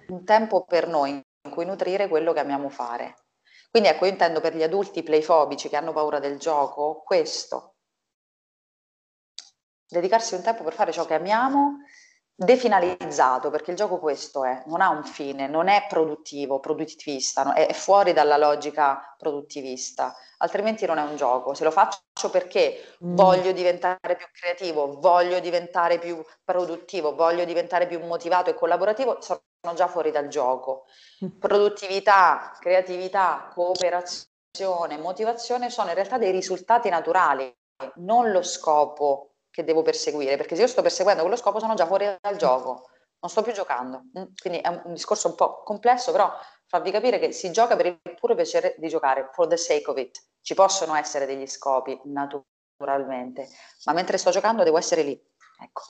un 0.09 0.25
tempo 0.25 0.65
per 0.65 0.87
noi 0.87 1.11
in 1.11 1.51
cui 1.51 1.65
nutrire 1.65 2.09
quello 2.09 2.33
che 2.33 2.41
amiamo 2.41 2.69
fare. 2.69 3.17
Quindi 3.69 3.89
ecco, 3.89 4.05
io 4.05 4.13
intendo 4.13 4.41
per 4.41 4.55
gli 4.55 4.63
adulti 4.63 5.03
playfobici 5.03 5.69
che 5.69 5.77
hanno 5.77 5.93
paura 5.93 6.21
del 6.21 6.39
gioco 6.39 7.03
questo. 7.03 7.75
Dedicarsi 9.89 10.35
un 10.35 10.43
tempo 10.43 10.63
per 10.63 10.73
fare 10.73 10.93
ciò 10.93 11.05
che 11.05 11.15
amiamo 11.15 11.79
definalizzato, 12.37 13.51
perché 13.51 13.71
il 13.71 13.77
gioco 13.77 13.99
questo 13.99 14.45
è, 14.45 14.65
non 14.67 14.81
ha 14.81 14.89
un 14.89 15.05
fine, 15.05 15.47
non 15.47 15.69
è 15.69 15.87
produttivo, 15.89 16.59
produttivista, 16.59 17.45
no? 17.45 17.53
è, 17.53 17.73
fuori 17.73 18.13
dalla 18.13 18.37
logica 18.37 19.15
produttivista, 19.17 20.15
altrimenti 20.39 20.85
non 20.85 20.99
è 20.99 21.03
un 21.03 21.15
gioco. 21.17 21.55
Se 21.55 21.63
lo 21.63 21.71
faccio 21.71 22.31
perché 22.31 22.97
mm. 23.05 23.15
voglio 23.15 23.53
diventare 23.53 24.17
più 24.17 24.27
creativo, 24.33 24.99
voglio 24.99 25.39
diventare 25.39 25.99
più 25.99 26.21
produttivo, 26.45 27.15
voglio 27.15 27.45
diventare 27.45 27.87
più 27.87 28.05
motivato 28.05 28.51
e 28.51 28.55
collaborativo, 28.55 29.21
sono 29.21 29.41
già 29.75 29.87
fuori 29.87 30.11
dal 30.11 30.27
gioco. 30.29 30.87
Mm. 31.25 31.39
Produttività, 31.39 32.57
creatività, 32.59 33.49
cooperazione, 33.55 34.99
motivazione 34.99 35.71
sono 35.71 35.89
in 35.89 35.95
realtà 35.95 36.19
dei 36.19 36.33
risultati 36.33 36.89
naturali, 36.89 37.55
non 37.97 38.31
lo 38.31 38.43
scopo 38.43 39.34
che 39.55 39.63
devo 39.63 39.83
perseguire, 39.83 40.37
perché 40.37 40.57
se 40.57 40.63
io 40.63 40.67
sto 40.67 40.83
perseguendo 40.83 41.23
quello 41.23 41.37
scopo 41.37 41.61
sono 41.61 41.75
già 41.75 41.87
fuori 41.87 42.13
dal 42.21 42.35
gioco, 42.35 42.89
non 43.21 43.31
sto 43.31 43.43
più 43.43 43.53
giocando. 43.53 44.03
Mm, 44.19 44.25
quindi 44.37 44.59
è 44.59 44.67
un 44.67 44.93
discorso 44.93 45.29
un 45.29 45.37
po' 45.37 45.63
complesso, 45.63 46.11
però 46.11 46.29
farvi 46.67 46.91
capire 46.91 47.21
che 47.21 47.31
si 47.31 47.53
gioca 47.53 47.77
per 47.77 47.87
il 47.87 48.01
puro 48.19 48.35
piacere 48.35 48.75
di 48.79 48.89
giocare, 48.89 49.31
for 49.33 49.47
the 49.47 49.57
sake 49.57 49.89
of 49.89 49.97
it. 49.97 50.21
Ci 50.41 50.55
possono 50.55 50.97
essere 50.97 51.25
degli 51.25 51.47
scopi, 51.47 51.97
naturalmente, 52.07 53.47
ma 53.85 53.93
mentre 53.93 54.19
sto 54.19 54.31
giocando 54.31 54.65
devo 54.65 54.77
essere 54.77 55.03
lì. 55.03 55.13
Ecco. 55.63 55.83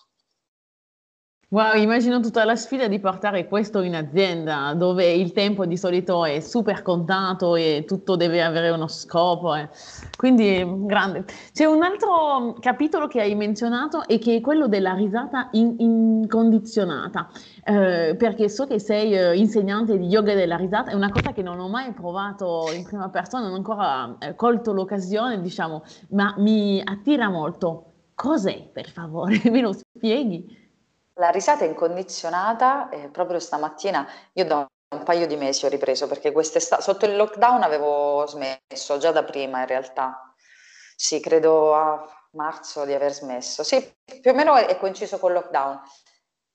Wow, 1.55 1.77
immagino 1.77 2.19
tutta 2.19 2.45
la 2.45 2.57
sfida 2.57 2.89
di 2.89 2.99
portare 2.99 3.47
questo 3.47 3.81
in 3.83 3.95
azienda, 3.95 4.75
dove 4.75 5.13
il 5.13 5.31
tempo 5.31 5.67
di 5.67 5.77
solito 5.77 6.25
è 6.25 6.41
super 6.41 6.83
contato 6.83 7.55
e 7.55 7.85
tutto 7.87 8.17
deve 8.17 8.43
avere 8.43 8.71
uno 8.71 8.89
scopo. 8.89 9.55
Eh. 9.55 9.69
Quindi, 10.17 10.67
grande. 10.85 11.25
C'è 11.53 11.65
un 11.65 11.85
altro 11.85 12.57
capitolo 12.59 13.07
che 13.07 13.21
hai 13.21 13.37
menzionato 13.37 14.05
e 14.09 14.19
che 14.19 14.35
è 14.35 14.41
quello 14.41 14.67
della 14.67 14.95
risata 14.95 15.51
in- 15.53 15.77
incondizionata, 15.79 17.31
eh, 17.63 18.17
perché 18.19 18.49
so 18.49 18.67
che 18.67 18.81
sei 18.81 19.15
eh, 19.15 19.37
insegnante 19.37 19.97
di 19.97 20.07
yoga 20.07 20.35
della 20.35 20.57
risata, 20.57 20.91
è 20.91 20.95
una 20.95 21.11
cosa 21.11 21.31
che 21.31 21.43
non 21.43 21.61
ho 21.61 21.69
mai 21.69 21.93
provato 21.93 22.73
in 22.75 22.83
prima 22.83 23.09
persona, 23.11 23.45
non 23.45 23.53
ho 23.53 23.57
ancora 23.59 24.17
eh, 24.19 24.35
colto 24.35 24.73
l'occasione, 24.73 25.41
diciamo, 25.41 25.85
ma 26.09 26.35
mi 26.37 26.83
attira 26.85 27.29
molto. 27.29 27.93
Cos'è, 28.17 28.71
per 28.73 28.91
favore? 28.91 29.41
Me 29.53 29.61
lo 29.61 29.73
spieghi? 29.73 30.63
La 31.15 31.31
risata 31.31 31.65
incondizionata, 31.65 32.89
eh, 32.89 33.09
proprio 33.09 33.39
stamattina 33.39 34.07
io 34.33 34.45
do 34.45 34.67
un 34.95 35.03
paio 35.05 35.27
di 35.27 35.37
mesi 35.37 35.65
ho 35.65 35.69
ripreso 35.69 36.07
perché 36.07 36.33
quest'estate, 36.33 36.83
sotto 36.83 37.05
il 37.07 37.17
lockdown 37.17 37.63
avevo 37.63 38.25
smesso, 38.27 38.99
già 38.99 39.13
da 39.13 39.23
prima 39.25 39.61
in 39.61 39.67
realtà. 39.67 40.35
Sì, 40.97 41.21
credo 41.21 41.75
a 41.75 42.29
marzo 42.33 42.85
di 42.85 42.93
aver 42.95 43.13
smesso. 43.13 43.63
Sì, 43.63 43.93
più 44.21 44.31
o 44.31 44.35
meno 44.35 44.57
è 44.57 44.77
coinciso 44.79 45.19
con 45.19 45.31
il 45.31 45.37
lockdown. 45.39 45.81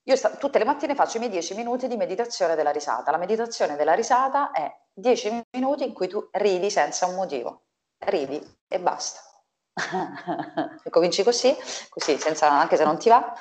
Io 0.03 0.15
sta- 0.15 0.31
tutte 0.31 0.57
le 0.59 0.65
mattine 0.65 0.95
faccio 0.95 1.17
i 1.17 1.19
miei 1.19 1.31
10 1.31 1.53
minuti 1.55 1.87
di 1.87 1.95
meditazione 1.97 2.55
della 2.55 2.71
risata. 2.71 3.11
La 3.11 3.17
meditazione 3.17 3.75
della 3.75 3.93
risata 3.93 4.51
è 4.51 4.69
10 4.91 5.41
minuti 5.51 5.83
in 5.83 5.93
cui 5.93 6.07
tu 6.07 6.27
ridi 6.31 6.69
senza 6.71 7.05
un 7.05 7.15
motivo. 7.15 7.63
Ridi 7.99 8.41
e 8.67 8.79
basta. 8.79 9.19
e 10.83 10.89
cominci 10.91 11.23
così, 11.23 11.55
così, 11.89 12.17
senza, 12.17 12.49
anche 12.51 12.75
se 12.75 12.83
non 12.83 12.97
ti 12.97 13.09
va, 13.09 13.33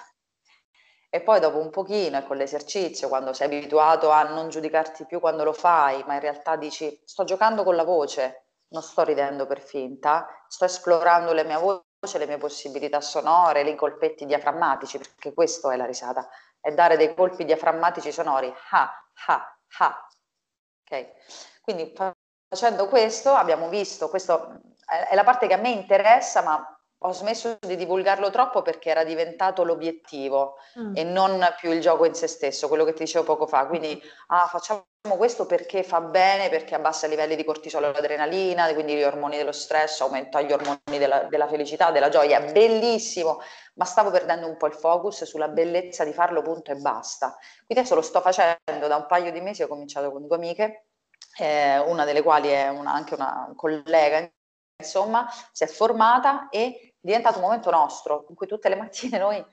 e 1.11 1.23
poi 1.23 1.41
dopo 1.41 1.59
un 1.59 1.71
pochino 1.71 2.19
e 2.19 2.25
con 2.25 2.37
l'esercizio, 2.37 3.09
quando 3.09 3.33
sei 3.33 3.47
abituato 3.47 4.11
a 4.11 4.25
non 4.25 4.49
giudicarti 4.51 5.07
più 5.07 5.21
quando 5.21 5.45
lo 5.45 5.53
fai, 5.53 6.05
ma 6.07 6.15
in 6.15 6.21
realtà 6.21 6.57
dici 6.57 7.01
sto 7.05 7.25
giocando 7.25 7.65
con 7.65 7.77
la 7.77 7.85
voce, 7.85 8.49
non 8.69 8.83
sto 8.83 9.03
ridendo 9.05 9.47
per 9.47 9.61
finta, 9.61 10.27
sto 10.49 10.67
esplorando 10.67 11.33
la 11.33 11.45
mia 11.45 11.59
voce, 11.59 12.19
le 12.19 12.27
mie 12.27 12.37
possibilità 12.37 13.01
sonore, 13.01 13.63
i 13.63 13.75
colpetti 13.75 14.27
diaframmatici, 14.27 14.99
perché 14.99 15.33
questo 15.33 15.71
è 15.71 15.77
la 15.77 15.87
risata, 15.87 16.29
è 16.61 16.73
dare 16.73 16.97
dei 16.97 17.15
colpi 17.15 17.45
diaframmatici 17.45 18.13
sonori, 18.13 18.53
ha, 18.71 18.93
ha, 19.27 19.59
ha. 19.79 20.09
Ok? 20.85 21.07
Quindi 21.63 21.95
facendo 22.49 22.89
questo 22.89 23.33
abbiamo 23.33 23.69
visto, 23.69 24.09
questo 24.11 24.61
è 25.09 25.15
la 25.15 25.25
parte 25.25 25.47
che 25.47 25.55
a 25.55 25.59
me 25.59 25.71
interessa, 25.71 26.43
ma 26.43 26.78
ho 27.03 27.13
smesso 27.13 27.59
di 27.61 27.77
divulgarlo 27.77 28.31
troppo 28.31 28.63
perché 28.63 28.91
era 28.91 29.05
diventato 29.05 29.63
l'obiettivo 29.63 30.57
mm. 30.79 30.97
e 30.97 31.05
non 31.05 31.55
più 31.57 31.71
il 31.71 31.81
gioco 31.81 32.05
in 32.05 32.15
se 32.15 32.27
stesso, 32.27 32.67
quello 32.67 32.85
che 32.85 32.93
ti 32.93 33.05
dicevo 33.05 33.25
poco 33.25 33.47
fa. 33.47 33.67
Quindi, 33.67 34.01
ah, 34.29 34.47
facciamo 34.49 34.85
questo 35.17 35.47
perché 35.47 35.85
fa 35.85 36.01
bene, 36.01 36.49
perché 36.49 36.75
abbassa 36.75 37.07
i 37.07 37.11
livelli 37.11 37.37
di 37.37 37.45
cortisolo 37.45 37.95
e 37.95 37.99
adrenalina, 37.99 38.73
quindi 38.75 38.97
gli 38.97 39.05
ormoni 39.05 39.37
dello 39.37 39.53
stress, 39.53 40.01
aumenta 40.01 40.41
gli 40.41 40.53
ormoni 40.53 40.99
della, 40.99 41.25
della 41.25 41.47
felicità, 41.47 41.93
della 41.93 42.09
gioia. 42.09 42.41
Bellissimo, 42.41 43.41
ma 43.75 43.85
stavo 43.85 44.11
perdendo 44.11 44.49
un 44.49 44.57
po' 44.57 44.67
il 44.67 44.75
focus 44.75 45.23
sulla 45.23 45.49
bellezza 45.49 46.05
di 46.05 46.13
farlo, 46.13 46.43
punto 46.43 46.73
e 46.73 46.77
basta. 46.77 47.37
Quindi 47.65 47.85
adesso 47.85 47.95
lo 47.95 48.03
sto 48.03 48.21
facendo 48.21 48.89
da 48.89 48.97
un 48.97 49.07
paio 49.07 49.31
di 49.31 49.41
mesi, 49.41 49.63
ho 49.63 49.69
cominciato 49.69 50.11
con 50.11 50.27
due 50.27 50.37
amiche, 50.37 50.87
eh, 51.39 51.79
una 51.79 52.05
delle 52.05 52.23
quali 52.23 52.49
è 52.49 52.69
una, 52.69 52.93
anche 52.93 53.15
una 53.15 53.53
collega 53.55 54.29
insomma, 54.81 55.29
si 55.51 55.65
è 55.65 55.67
formata 55.67 56.49
e 56.51 56.88
diventato 57.01 57.39
un 57.39 57.45
momento 57.45 57.71
nostro 57.71 58.27
in 58.29 58.35
cui 58.35 58.47
tutte 58.47 58.69
le 58.69 58.77
mattine 58.77 59.19
noi, 59.19 59.45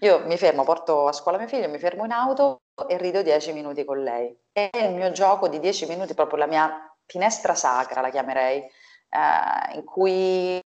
io 0.00 0.26
mi 0.26 0.36
fermo, 0.36 0.64
porto 0.64 1.08
a 1.08 1.12
scuola 1.12 1.38
mio 1.38 1.48
figlio, 1.48 1.68
mi 1.68 1.78
fermo 1.78 2.04
in 2.04 2.12
auto 2.12 2.62
e 2.88 2.96
rido 2.98 3.22
dieci 3.22 3.52
minuti 3.52 3.84
con 3.84 4.02
lei. 4.02 4.36
È 4.52 4.70
il 4.74 4.94
mio 4.94 5.10
gioco 5.12 5.48
di 5.48 5.58
dieci 5.60 5.86
minuti, 5.86 6.14
proprio 6.14 6.38
la 6.38 6.46
mia 6.46 6.94
finestra 7.06 7.54
sacra, 7.54 8.00
la 8.00 8.10
chiamerei, 8.10 8.60
eh, 8.60 9.74
in 9.74 9.84
cui 9.84 10.60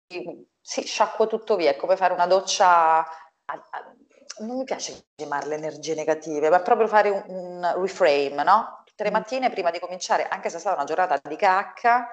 si 0.61 0.81
sciacquo 0.81 1.27
tutto 1.27 1.55
via, 1.55 1.71
è 1.71 1.75
come 1.75 1.95
fare 1.95 2.13
una 2.13 2.27
doccia... 2.27 2.99
A, 2.99 3.05
a, 3.45 3.95
non 4.39 4.57
mi 4.57 4.65
piace 4.65 5.07
chiamarle 5.15 5.55
energie 5.55 5.95
negative, 5.95 6.49
ma 6.49 6.59
proprio 6.59 6.87
fare 6.87 7.09
un, 7.09 7.23
un 7.27 7.81
reframe, 7.81 8.43
no? 8.43 8.83
Tutte 8.85 9.03
le 9.03 9.09
mm. 9.09 9.13
mattine 9.13 9.49
prima 9.49 9.71
di 9.71 9.79
cominciare, 9.79 10.27
anche 10.27 10.49
se 10.49 10.57
è 10.57 10.59
stata 10.59 10.75
una 10.75 10.85
giornata 10.85 11.19
di 11.27 11.35
cacca, 11.35 12.07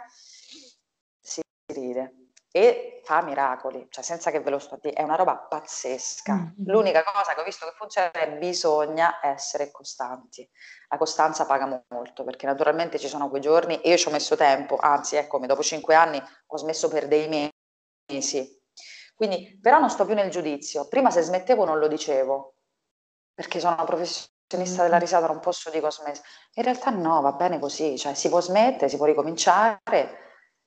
si 1.20 1.42
ride 1.66 2.23
e 2.56 3.00
fa 3.02 3.20
miracoli, 3.20 3.88
cioè 3.90 4.04
senza 4.04 4.30
che 4.30 4.38
ve 4.38 4.50
lo 4.50 4.60
sto 4.60 4.76
a 4.76 4.78
dire, 4.80 4.94
è 4.94 5.02
una 5.02 5.16
roba 5.16 5.36
pazzesca. 5.36 6.34
Mm-hmm. 6.34 6.66
L'unica 6.66 7.02
cosa 7.02 7.34
che 7.34 7.40
ho 7.40 7.42
visto 7.42 7.66
che 7.66 7.72
funziona 7.76 8.12
è 8.12 8.12
che 8.12 8.36
bisogna 8.36 9.18
essere 9.20 9.72
costanti. 9.72 10.48
La 10.88 10.96
costanza 10.96 11.46
paga 11.46 11.84
molto, 11.88 12.22
perché 12.22 12.46
naturalmente 12.46 13.00
ci 13.00 13.08
sono 13.08 13.28
quei 13.28 13.40
giorni, 13.40 13.80
e 13.80 13.88
io 13.88 13.96
ci 13.96 14.06
ho 14.06 14.12
messo 14.12 14.36
tempo, 14.36 14.76
anzi, 14.76 15.16
eccomi, 15.16 15.48
dopo 15.48 15.64
cinque 15.64 15.96
anni 15.96 16.22
ho 16.46 16.56
smesso 16.56 16.86
per 16.86 17.08
dei 17.08 17.52
mesi. 18.06 18.62
Quindi, 19.16 19.58
però 19.60 19.80
non 19.80 19.90
sto 19.90 20.04
più 20.04 20.14
nel 20.14 20.30
giudizio. 20.30 20.86
Prima 20.86 21.10
se 21.10 21.22
smettevo 21.22 21.64
non 21.64 21.80
lo 21.80 21.88
dicevo, 21.88 22.54
perché 23.34 23.58
sono 23.58 23.74
una 23.74 23.84
professionista 23.84 24.84
della 24.84 24.98
risata, 24.98 25.26
non 25.26 25.40
posso 25.40 25.70
ho 25.70 25.90
smesso. 25.90 26.22
In 26.52 26.62
realtà 26.62 26.90
no, 26.90 27.20
va 27.20 27.32
bene 27.32 27.58
così, 27.58 27.98
cioè 27.98 28.14
si 28.14 28.28
può 28.28 28.40
smettere, 28.40 28.88
si 28.88 28.96
può 28.96 29.06
ricominciare 29.06 30.22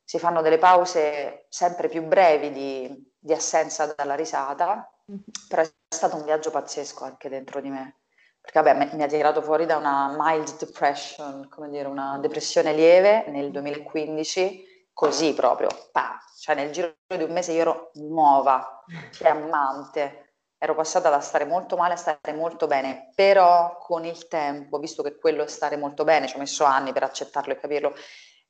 si 0.08 0.20
fanno 0.20 0.42
delle 0.42 0.58
pause 0.58 1.48
sempre 1.50 1.90
più 1.90 2.02
brevi 2.04 2.54
di, 2.54 3.14
di 3.20 3.34
assenza 3.34 3.94
dalla 3.94 4.16
risata, 4.16 4.90
mm-hmm. 5.12 5.20
però 5.50 5.62
è 5.64 5.70
stato 5.94 6.16
un 6.16 6.24
viaggio 6.24 6.50
pazzesco 6.50 7.04
anche 7.04 7.28
dentro 7.28 7.60
di 7.60 7.70
me, 7.70 7.98
perché 8.40 8.62
vabbè, 8.62 8.96
mi 8.96 9.04
ha 9.04 9.08
tirato 9.08 9.42
fuori 9.42 9.66
da 9.66 9.76
una 9.76 10.16
mild 10.18 10.58
depression, 10.60 11.50
come 11.50 11.68
dire, 11.68 11.90
una 11.90 12.18
depressione 12.20 12.72
lieve 12.72 13.26
nel 13.28 13.52
2015, 13.52 14.88
così 14.94 15.34
proprio, 15.34 15.68
pa, 15.92 16.18
cioè 16.40 16.56
nel 16.56 16.72
giro 16.72 16.96
di 17.06 17.24
un 17.24 17.34
mese 17.34 17.52
io 17.52 17.60
ero 17.60 17.92
nuova, 17.96 18.86
fiammante, 19.12 20.36
ero 20.58 20.74
passata 20.74 21.10
da 21.10 21.20
stare 21.20 21.44
molto 21.44 21.76
male 21.76 21.96
a 21.96 21.98
stare 21.98 22.32
molto 22.32 22.66
bene, 22.66 23.12
però 23.14 23.78
con 23.78 24.06
il 24.06 24.30
tempo, 24.30 24.80
visto 24.80 25.04
che 25.04 25.18
quello 25.18 25.44
è 25.44 25.48
stare 25.48 25.76
molto 25.76 26.06
bene, 26.06 26.28
ci 26.28 26.38
ho 26.38 26.40
messo 26.40 26.64
anni 26.64 26.94
per 26.94 27.04
accettarlo 27.04 27.52
e 27.52 27.60
capirlo, 27.60 27.94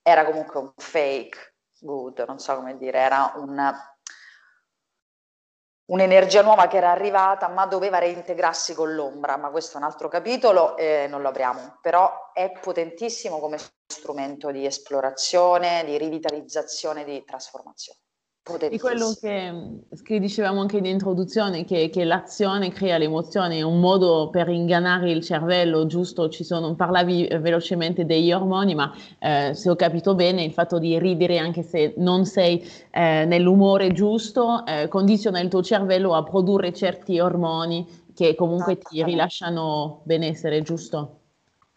era 0.08 0.24
comunque 0.24 0.62
un 0.62 0.72
fake 0.74 1.56
good, 1.82 2.24
non 2.26 2.39
so 2.39 2.56
come 2.56 2.78
dire, 2.78 2.98
era 2.98 3.34
un, 3.36 3.74
un'energia 5.89 6.41
nuova 6.41 6.67
che 6.67 6.78
era 6.78 6.91
arrivata 6.91 7.50
ma 7.50 7.65
doveva 7.65 7.98
reintegrarsi 7.98 8.74
con 8.74 8.96
l'ombra, 8.96 9.36
ma 9.36 9.50
questo 9.50 9.74
è 9.74 9.82
un 9.82 9.84
altro 9.84 10.08
capitolo 10.08 10.78
e 10.78 11.08
non 11.10 11.22
lo 11.22 11.28
apriamo, 11.28 11.80
però 11.82 12.32
è 12.32 12.54
potentissimo 12.54 13.39
come 13.39 13.58
strumento 13.86 14.50
di 14.52 14.65
esplorazione, 14.65 15.84
di 15.84 15.98
rivitalizzazione, 15.98 17.04
di 17.04 17.26
trasformazione. 17.26 18.00
Di 18.69 18.79
quello 18.79 19.13
che, 19.19 19.81
che, 20.03 20.19
dicevamo 20.19 20.62
anche 20.62 20.77
in 20.77 20.86
introduzione, 20.86 21.65
che, 21.65 21.89
che, 21.89 22.05
l'azione 22.05 22.71
crea 22.71 22.97
l'emozione, 22.97 23.57
è 23.57 23.62
un 23.62 23.79
modo 23.79 24.29
per 24.29 24.47
ingannare 24.47 25.12
il 25.12 25.21
cervello, 25.21 25.86
giusto? 25.86 26.29
Ci 26.29 26.45
sono, 26.45 26.73
parlavi 26.75 27.27
velocemente 27.41 28.05
degli 28.05 28.31
ormoni, 28.31 28.73
ma 28.73 28.93
eh, 29.19 29.53
se 29.53 29.69
ho 29.69 29.75
capito 29.75 30.15
bene, 30.15 30.43
il 30.43 30.53
fatto 30.53 30.79
di 30.79 30.97
ridere 30.97 31.39
anche 31.39 31.62
se 31.62 31.93
non 31.97 32.25
sei 32.25 32.65
eh, 32.91 33.25
nell'umore 33.25 33.91
giusto, 33.91 34.65
eh, 34.65 34.88
condiziona 34.88 35.41
il 35.41 35.49
tuo 35.49 35.62
cervello 35.62 36.13
a 36.15 36.23
produrre 36.23 36.71
certi 36.71 37.19
ormoni 37.19 38.05
che 38.15 38.33
comunque 38.33 38.77
ti 38.77 39.03
rilasciano 39.03 40.01
benessere, 40.03 40.62
giusto? 40.62 41.19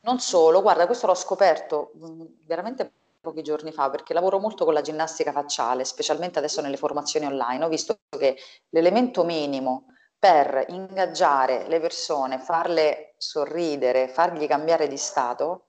Non 0.03 0.19
solo, 0.21 0.63
guarda, 0.63 0.87
questo 0.87 1.07
l'ho 1.07 1.15
scoperto 1.15 1.93
mm, 1.99 2.23
veramente 2.47 2.91
pochi 3.21 3.43
giorni 3.43 3.73
fa 3.73 3.91
perché 3.91 4.15
lavoro 4.15 4.39
molto 4.39 4.65
con 4.65 4.75
la 4.75 4.81
ginnastica 4.81 5.33
facciale, 5.33 5.85
specialmente 5.85 6.39
adesso 6.39 6.61
nelle 6.61 6.77
formazioni 6.77 7.27
online. 7.27 7.65
Ho 7.65 7.69
visto 7.69 7.99
che 8.09 8.37
l'elemento 8.71 9.25
minimo 9.25 9.87
per 10.19 10.65
ingaggiare 10.69 11.67
le 11.69 11.81
persone, 11.81 12.39
farle 12.39 13.15
sorridere, 13.19 14.09
fargli 14.09 14.47
cambiare 14.47 14.89
di 14.89 14.97
stato, 14.97 15.69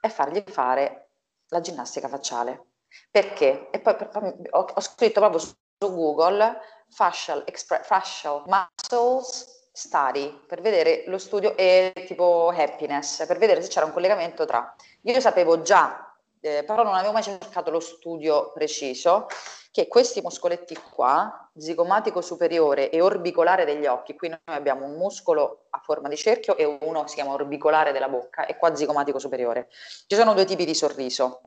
è 0.00 0.08
fargli 0.08 0.42
fare 0.46 1.10
la 1.48 1.60
ginnastica 1.60 2.08
facciale. 2.08 2.66
Perché? 3.10 3.68
E 3.70 3.80
poi, 3.80 3.96
poi 3.96 4.34
ho, 4.50 4.66
ho, 4.74 4.80
scritto 4.80 5.20
proprio 5.20 5.40
su 5.40 5.54
Google 5.78 6.58
facial, 6.88 7.42
expre- 7.46 7.82
facial 7.82 8.42
muscles 8.46 9.60
study 9.72 10.44
per 10.46 10.60
vedere 10.60 11.04
lo 11.06 11.16
studio 11.16 11.56
e 11.56 11.92
tipo 12.06 12.48
happiness, 12.54 13.24
per 13.26 13.38
vedere 13.38 13.62
se 13.62 13.68
c'era 13.68 13.86
un 13.86 13.92
collegamento 13.92 14.44
tra. 14.44 14.74
Io 15.02 15.20
sapevo 15.20 15.62
già 15.62 16.11
eh, 16.42 16.64
però 16.64 16.82
non 16.82 16.94
avevo 16.94 17.12
mai 17.12 17.22
cercato 17.22 17.70
lo 17.70 17.80
studio 17.80 18.50
preciso, 18.52 19.26
che 19.70 19.88
questi 19.88 20.20
muscoletti 20.20 20.76
qua, 20.92 21.50
zigomatico 21.56 22.20
superiore 22.20 22.90
e 22.90 23.00
orbicolare 23.00 23.64
degli 23.64 23.86
occhi, 23.86 24.14
qui 24.14 24.28
noi 24.28 24.40
abbiamo 24.44 24.84
un 24.84 24.96
muscolo 24.96 25.66
a 25.70 25.78
forma 25.78 26.08
di 26.08 26.16
cerchio 26.16 26.56
e 26.56 26.78
uno 26.82 27.06
si 27.06 27.14
chiama 27.14 27.32
orbicolare 27.32 27.92
della 27.92 28.08
bocca 28.08 28.44
e 28.44 28.56
qua 28.58 28.74
zigomatico 28.74 29.18
superiore. 29.18 29.68
Ci 30.06 30.16
sono 30.16 30.34
due 30.34 30.44
tipi 30.44 30.66
di 30.66 30.74
sorriso. 30.74 31.40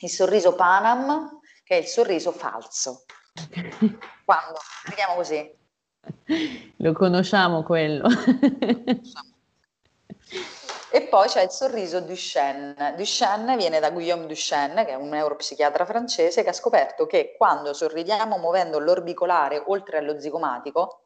Il 0.00 0.10
sorriso 0.10 0.54
Panam, 0.54 1.40
che 1.64 1.76
è 1.76 1.80
il 1.80 1.86
sorriso 1.86 2.30
falso. 2.30 3.04
Quando? 4.24 4.58
Vediamo 4.88 5.14
così. 5.14 5.56
Lo 6.76 6.92
conosciamo 6.92 7.62
quello. 7.62 8.06
E 10.90 11.02
poi 11.02 11.28
c'è 11.28 11.42
il 11.42 11.50
sorriso 11.50 12.00
Duchenne. 12.00 12.94
Duchenne 12.96 13.56
viene 13.56 13.78
da 13.80 13.90
Guillaume 13.90 14.26
Duchenne, 14.26 14.84
che 14.84 14.92
è 14.92 14.94
un 14.94 15.08
neuropsichiatra 15.08 15.84
francese, 15.84 16.42
che 16.42 16.48
ha 16.48 16.54
scoperto 16.54 17.06
che 17.06 17.34
quando 17.36 17.74
sorridiamo 17.74 18.38
muovendo 18.38 18.78
l'orbicolare 18.78 19.62
oltre 19.66 19.98
allo 19.98 20.18
zigomatico, 20.18 21.02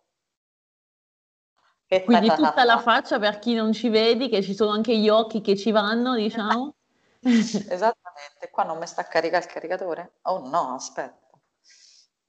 quindi 2.04 2.32
tutta 2.34 2.64
la 2.64 2.78
faccia 2.78 3.18
per 3.18 3.38
chi 3.38 3.54
non 3.54 3.72
ci 3.72 3.88
vedi, 3.88 4.28
che 4.28 4.42
ci 4.42 4.54
sono 4.54 4.70
anche 4.70 4.96
gli 4.96 5.08
occhi 5.08 5.40
che 5.42 5.56
ci 5.56 5.70
vanno, 5.70 6.14
diciamo. 6.14 6.74
Esattamente, 7.22 8.50
qua 8.50 8.64
non 8.64 8.78
mi 8.78 8.86
sta 8.86 9.02
a 9.02 9.04
caricare 9.04 9.44
il 9.44 9.50
caricatore? 9.50 10.12
Oh 10.22 10.48
no, 10.48 10.74
aspetta. 10.74 11.18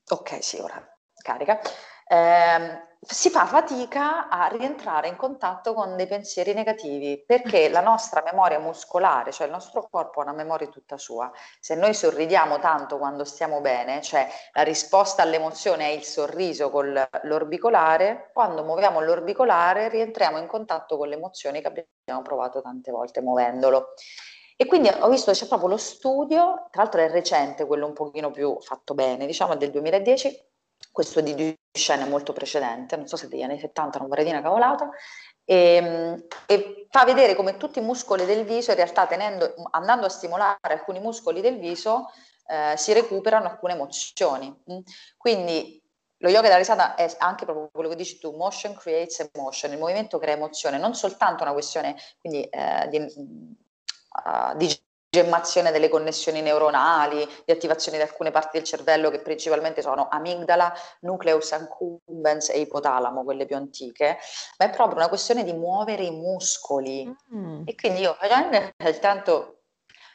Ok, 0.10 0.44
sì, 0.44 0.60
ora 0.60 0.86
carica. 1.24 1.60
eh, 2.08 2.93
si 3.06 3.30
fa 3.30 3.46
fatica 3.46 4.30
a 4.30 4.48
rientrare 4.48 5.08
in 5.08 5.16
contatto 5.16 5.74
con 5.74 5.96
dei 5.96 6.08
pensieri 6.08 6.54
negativi 6.54 7.22
perché 7.26 7.68
la 7.70 7.82
nostra 7.82 8.22
memoria 8.24 8.60
muscolare, 8.60 9.32
cioè 9.32 9.48
il 9.48 9.54
nostro 9.54 9.88
corpo 9.90 10.20
ha 10.20 10.24
una 10.24 10.34
memoria 10.34 10.68
tutta 10.68 10.98
sua. 10.98 11.32
Se 11.60 11.76
noi 11.76 11.94
sorridiamo 11.94 12.60
tanto 12.60 12.98
quando 12.98 13.26
stiamo 13.26 13.62
bene, 13.62 14.02
cioè 14.02 14.28
la 14.54 14.64
risposta 14.64 15.22
all'emozione 15.22 15.88
è 15.88 15.92
il 15.92 16.04
sorriso 16.04 16.70
con 16.70 16.94
l'orbicolare, 17.24 18.30
quando 18.34 18.64
muoviamo 18.64 19.02
l'orbicolare 19.02 19.90
rientriamo 19.90 20.38
in 20.38 20.48
contatto 20.48 20.98
con 20.98 21.10
le 21.10 21.16
emozioni 21.16 21.62
che 21.62 21.68
abbiamo 21.68 22.22
provato 22.22 22.62
tante 22.62 22.92
volte 22.92 23.22
muovendolo. 23.22 23.94
E 24.56 24.66
quindi 24.66 24.88
ho 24.88 25.10
visto 25.10 25.32
c'è 25.32 25.48
proprio 25.48 25.70
lo 25.70 25.78
studio, 25.78 26.68
tra 26.72 26.84
l'altro 26.84 27.02
è 27.02 27.10
recente, 27.10 27.66
quello 27.66 27.88
un 27.88 27.94
pochino 27.94 28.32
più 28.32 28.56
fatto 28.62 28.94
bene, 28.94 29.26
diciamo 29.26 29.56
del 29.56 29.72
2010, 29.72 30.52
questo 30.94 31.22
di 31.22 31.34
Duchenne 31.34 32.06
è 32.06 32.08
molto 32.08 32.34
precedente, 32.34 32.96
non 32.96 33.08
so 33.08 33.18
se 33.18 33.28
degli 33.28 33.42
anni 33.42 33.60
70, 33.60 33.98
non 33.98 34.08
vorrei 34.08 34.24
dire 34.24 34.38
una 34.38 34.46
cavolata, 34.46 34.92
e, 35.44 35.56
ehm, 35.56 36.26
e, 36.46 36.86
fa 36.90 37.04
vedere 37.04 37.34
come 37.36 37.58
tutti 37.58 37.80
i 37.80 37.82
muscoli 37.82 38.26
del 38.26 38.46
viso, 38.46 38.70
in 38.70 38.78
realtà 38.78 39.08
tenendo, 39.08 39.56
andando 39.72 40.06
a 40.06 40.10
stimolare 40.10 40.60
alcuni 40.62 41.00
muscoli 41.00 41.42
del 41.42 41.58
viso, 41.58 42.12
eh, 42.48 42.76
si 42.78 42.94
recuperano 42.94 43.50
alcune 43.50 43.74
emozioni. 43.74 44.48
Mm? 44.72 44.80
Quindi 45.18 45.82
lo 46.18 46.30
yoga 46.30 46.44
della 46.44 46.58
risata 46.58 46.94
è 46.94 47.12
anche 47.18 47.46
proprio 47.46 47.70
quello 47.72 47.90
che 47.90 47.96
dici 47.96 48.20
tu, 48.20 48.32
motion 48.36 48.76
creates 48.76 49.28
emotion, 49.34 49.72
il 49.72 49.80
movimento 49.80 50.20
crea 50.20 50.36
emozione, 50.36 50.78
non 50.78 50.94
soltanto 50.94 51.42
una 51.42 51.54
questione 51.54 51.96
quindi, 52.20 52.44
eh, 52.44 52.88
di, 52.90 52.98
uh, 53.00 54.56
di 54.56 54.68
gemmazione 55.14 55.70
delle 55.70 55.90
connessioni 55.90 56.42
neuronali, 56.42 57.24
di 57.46 57.52
attivazione 57.52 57.98
di 57.98 58.04
alcune 58.04 58.32
parti 58.32 58.58
del 58.58 58.66
cervello 58.66 59.12
che 59.12 59.20
principalmente 59.20 59.84
sono 59.84 60.08
amigdala, 60.10 60.74
nucleus 61.02 61.52
accumbens 61.52 62.50
e 62.50 62.62
ipotalamo, 62.62 63.24
quelle 63.24 63.46
più 63.46 63.56
antiche, 63.56 64.18
ma 64.58 64.66
è 64.66 64.72
proprio 64.72 64.98
una 64.98 65.10
questione 65.10 65.44
di 65.44 65.54
muovere 65.54 66.02
i 66.02 66.10
muscoli. 66.10 67.16
Mm. 67.32 67.62
E 67.66 67.76
quindi 67.76 68.02
io 68.02 68.18
tanto 69.00 69.60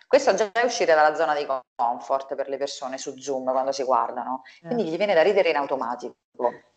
questo 0.08 0.34
già 0.34 0.50
è 0.50 0.64
uscire 0.64 0.94
dalla 0.94 1.14
zona 1.14 1.34
di 1.36 1.46
comfort 1.76 2.34
per 2.34 2.48
le 2.48 2.56
persone 2.56 2.98
su 2.98 3.16
Zoom 3.18 3.52
quando 3.52 3.70
si 3.70 3.84
guardano, 3.84 4.42
quindi 4.60 4.82
gli 4.84 4.96
viene 4.96 5.14
da 5.14 5.22
ridere 5.22 5.50
in 5.50 5.56
automatico, 5.56 6.16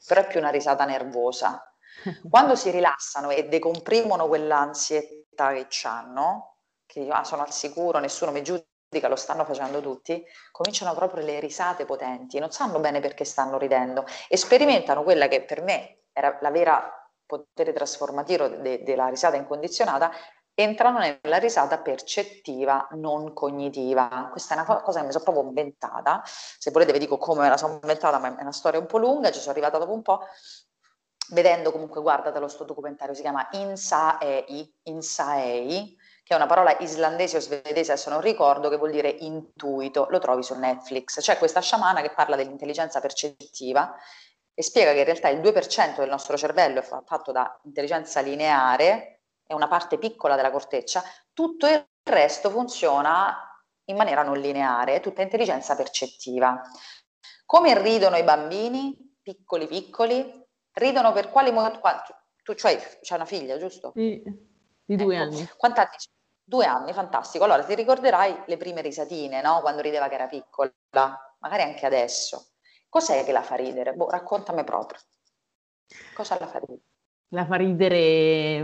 però 0.05 0.21
è 0.21 0.27
più 0.27 0.39
una 0.39 0.49
risata 0.49 0.85
nervosa. 0.85 1.65
Quando 2.29 2.55
si 2.55 2.69
rilassano 2.71 3.31
e 3.31 3.49
decomprimono 3.49 4.27
quell'ansietà 4.27 5.51
che 5.51 5.67
hanno, 5.83 6.50
che 6.91 7.07
ah, 7.07 7.23
sono 7.23 7.41
al 7.41 7.53
sicuro, 7.53 7.99
nessuno 7.99 8.31
mi 8.31 8.43
giudica, 8.43 9.07
lo 9.07 9.15
stanno 9.15 9.45
facendo 9.45 9.79
tutti, 9.79 10.21
cominciano 10.51 10.93
proprio 10.93 11.23
le 11.23 11.39
risate 11.39 11.85
potenti, 11.85 12.37
non 12.37 12.51
sanno 12.51 12.79
bene 12.81 12.99
perché 12.99 13.23
stanno 13.23 13.57
ridendo 13.57 14.05
e 14.27 14.35
sperimentano 14.35 15.01
quella 15.03 15.29
che 15.29 15.41
per 15.43 15.61
me 15.61 16.01
era 16.11 16.37
la 16.41 16.51
vera 16.51 16.93
potere 17.25 17.71
trasformativo 17.71 18.49
de- 18.49 18.83
della 18.83 19.07
risata 19.07 19.37
incondizionata, 19.37 20.11
entrano 20.53 20.99
nella 20.99 21.37
risata 21.37 21.79
percettiva, 21.79 22.85
non 22.91 23.31
cognitiva. 23.31 24.27
Questa 24.29 24.53
è 24.53 24.59
una 24.59 24.81
cosa 24.81 24.99
che 24.99 25.05
mi 25.05 25.13
sono 25.13 25.23
proprio 25.23 25.45
inventata. 25.45 26.21
Se 26.25 26.71
volete 26.71 26.91
vi 26.91 26.99
dico 26.99 27.17
come 27.17 27.43
me 27.43 27.49
la 27.49 27.55
sono 27.55 27.79
inventata, 27.81 28.19
ma 28.19 28.35
è 28.35 28.41
una 28.41 28.51
storia 28.51 28.81
un 28.81 28.85
po' 28.85 28.97
lunga, 28.97 29.31
ci 29.31 29.39
sono 29.39 29.51
arrivata 29.51 29.77
dopo 29.77 29.93
un 29.93 30.01
po'. 30.01 30.19
Vedendo 31.29 31.71
comunque, 31.71 32.01
guardatelo, 32.01 32.49
sto 32.49 32.65
documentario 32.65 33.13
si 33.13 33.21
chiama 33.21 33.47
Insaei, 33.51 34.75
Insaei 34.83 35.97
che 36.31 36.37
è 36.37 36.39
una 36.39 36.47
parola 36.47 36.77
islandese 36.79 37.35
o 37.35 37.39
svedese, 37.41 37.91
adesso 37.91 38.09
non 38.09 38.21
ricordo, 38.21 38.69
che 38.69 38.77
vuol 38.77 38.91
dire 38.91 39.09
intuito, 39.09 40.07
lo 40.09 40.19
trovi 40.19 40.43
su 40.43 40.57
Netflix. 40.57 41.19
C'è 41.19 41.37
questa 41.37 41.59
sciamana 41.59 42.01
che 42.01 42.13
parla 42.13 42.37
dell'intelligenza 42.37 43.01
percettiva 43.01 43.93
e 44.53 44.63
spiega 44.63 44.93
che 44.93 44.99
in 44.99 45.03
realtà 45.03 45.27
il 45.27 45.41
2% 45.41 45.97
del 45.97 46.07
nostro 46.07 46.37
cervello 46.37 46.79
è 46.79 46.83
fatto 46.83 47.33
da 47.33 47.59
intelligenza 47.65 48.21
lineare, 48.21 49.23
è 49.45 49.51
una 49.51 49.67
parte 49.67 49.97
piccola 49.97 50.37
della 50.37 50.51
corteccia, 50.51 51.03
tutto 51.33 51.67
il 51.67 51.85
resto 52.03 52.49
funziona 52.49 53.37
in 53.89 53.97
maniera 53.97 54.23
non 54.23 54.39
lineare, 54.39 54.95
è 54.95 54.99
tutta 55.01 55.21
intelligenza 55.21 55.75
percettiva. 55.75 56.61
Come 57.45 57.77
ridono 57.81 58.15
i 58.15 58.23
bambini, 58.23 59.17
piccoli 59.21 59.67
piccoli? 59.67 60.45
Ridono 60.71 61.11
per 61.11 61.29
quali 61.29 61.51
motivi? 61.51 61.81
Tu 62.41 62.53
cioè, 62.53 62.77
c'hai 63.01 63.17
una 63.17 63.25
figlia, 63.25 63.57
giusto? 63.57 63.91
Sì, 63.93 64.23
di 64.85 64.95
due 64.95 65.15
ecco. 65.15 65.23
anni. 65.23 65.49
Quanti 65.57 65.79
anni 65.81 65.89
Due 66.51 66.65
anni, 66.65 66.91
fantastico. 66.91 67.45
Allora 67.45 67.63
ti 67.63 67.75
ricorderai 67.75 68.43
le 68.45 68.57
prime 68.57 68.81
risatine, 68.81 69.41
no? 69.41 69.61
Quando 69.61 69.81
rideva 69.81 70.09
che 70.09 70.15
era 70.15 70.27
piccola, 70.27 70.69
magari 71.39 71.61
anche 71.61 71.85
adesso. 71.85 72.47
Cos'è 72.89 73.23
che 73.23 73.31
la 73.31 73.41
fa 73.41 73.55
ridere? 73.55 73.93
Boh, 73.93 74.09
raccontami 74.09 74.65
proprio. 74.65 74.99
Cosa 76.13 76.37
la 76.37 76.47
fa 76.47 76.59
ridere? 76.59 76.81
La 77.29 77.45
fa 77.45 77.55
ridere, 77.55 77.95
eh, 77.95 78.63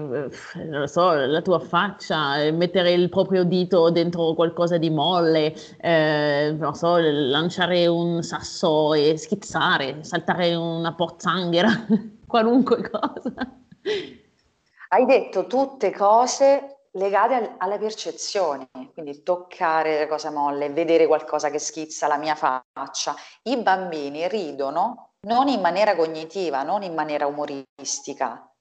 non 0.66 0.80
lo 0.82 0.88
so, 0.88 1.14
la 1.14 1.42
tua 1.42 1.62
faccia, 1.62 2.42
eh, 2.42 2.52
mettere 2.52 2.92
il 2.92 3.08
proprio 3.08 3.46
dito 3.46 3.90
dentro 3.90 4.34
qualcosa 4.34 4.78
di 4.78 4.90
molle, 4.90 5.56
eh, 5.80 6.54
non 6.60 6.76
so, 6.76 6.98
lanciare 6.98 7.88
un 7.88 8.22
sasso 8.22 8.94
e 8.96 9.18
schizzare, 9.18 10.04
saltare 10.04 10.54
una 10.56 10.94
pozzanghera, 10.94 11.70
qualunque 12.28 12.90
cosa. 12.90 13.32
Hai 14.90 15.06
detto 15.06 15.48
tutte 15.48 15.92
cose 15.92 16.77
legate 16.98 17.34
al, 17.36 17.56
alla 17.58 17.78
percezione, 17.78 18.70
quindi 18.94 19.24
toccare 19.24 20.00
le 20.00 20.08
cose 20.08 20.30
molle, 20.30 20.70
vedere 20.70 21.08
qualcosa 21.08 21.50
che 21.50 21.60
schizza 21.60 22.08
la 22.08 22.18
mia 22.18 22.36
faccia. 22.36 23.16
I 23.44 23.58
bambini 23.58 24.28
ridono 24.28 25.14
non 25.22 25.48
in 25.48 25.62
maniera 25.62 25.96
cognitiva, 25.96 26.64
non 26.64 26.84
in 26.84 26.94
maniera 26.94 27.26
umoristica, 27.28 28.52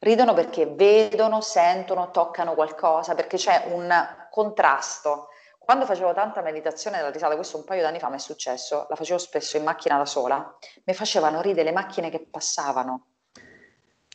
ridono 0.00 0.34
perché 0.34 0.66
vedono, 0.66 1.40
sentono, 1.40 2.10
toccano 2.10 2.54
qualcosa, 2.54 3.14
perché 3.14 3.36
c'è 3.36 3.64
un 3.68 3.92
contrasto. 4.30 5.28
Quando 5.58 5.86
facevo 5.86 6.12
tanta 6.12 6.42
meditazione 6.42 6.96
della 6.96 7.10
risata, 7.10 7.36
questo 7.36 7.56
un 7.56 7.64
paio 7.64 7.82
d'anni 7.82 8.00
fa 8.00 8.08
mi 8.08 8.16
è 8.16 8.18
successo, 8.18 8.86
la 8.88 8.96
facevo 8.96 9.18
spesso 9.18 9.56
in 9.56 9.62
macchina 9.62 9.96
da 9.96 10.04
sola, 10.04 10.56
mi 10.84 10.94
facevano 10.94 11.40
ridere 11.40 11.70
le 11.70 11.72
macchine 11.72 12.10
che 12.10 12.26
passavano. 12.28 13.06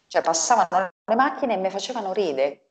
Cioè 0.07 0.21
passavano 0.21 0.89
le 1.05 1.15
macchine 1.15 1.53
e 1.53 1.57
mi 1.57 1.69
facevano 1.69 2.13
ridere 2.13 2.66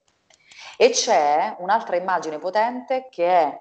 e 0.76 0.90
c'è 0.90 1.56
un'altra 1.58 1.96
immagine 1.96 2.38
potente 2.38 3.08
che 3.10 3.26
è 3.26 3.60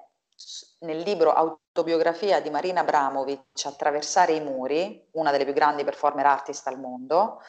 nel 0.79 0.99
libro 0.99 1.33
Autobiografia 1.33 2.41
di 2.41 2.49
Marina 2.49 2.81
Abramovic, 2.81 3.65
Attraversare 3.65 4.33
i 4.33 4.41
muri, 4.41 5.07
una 5.13 5.31
delle 5.31 5.45
più 5.45 5.53
grandi 5.53 5.83
performer 5.83 6.25
artist 6.25 6.67
al 6.67 6.79
mondo, 6.79 7.41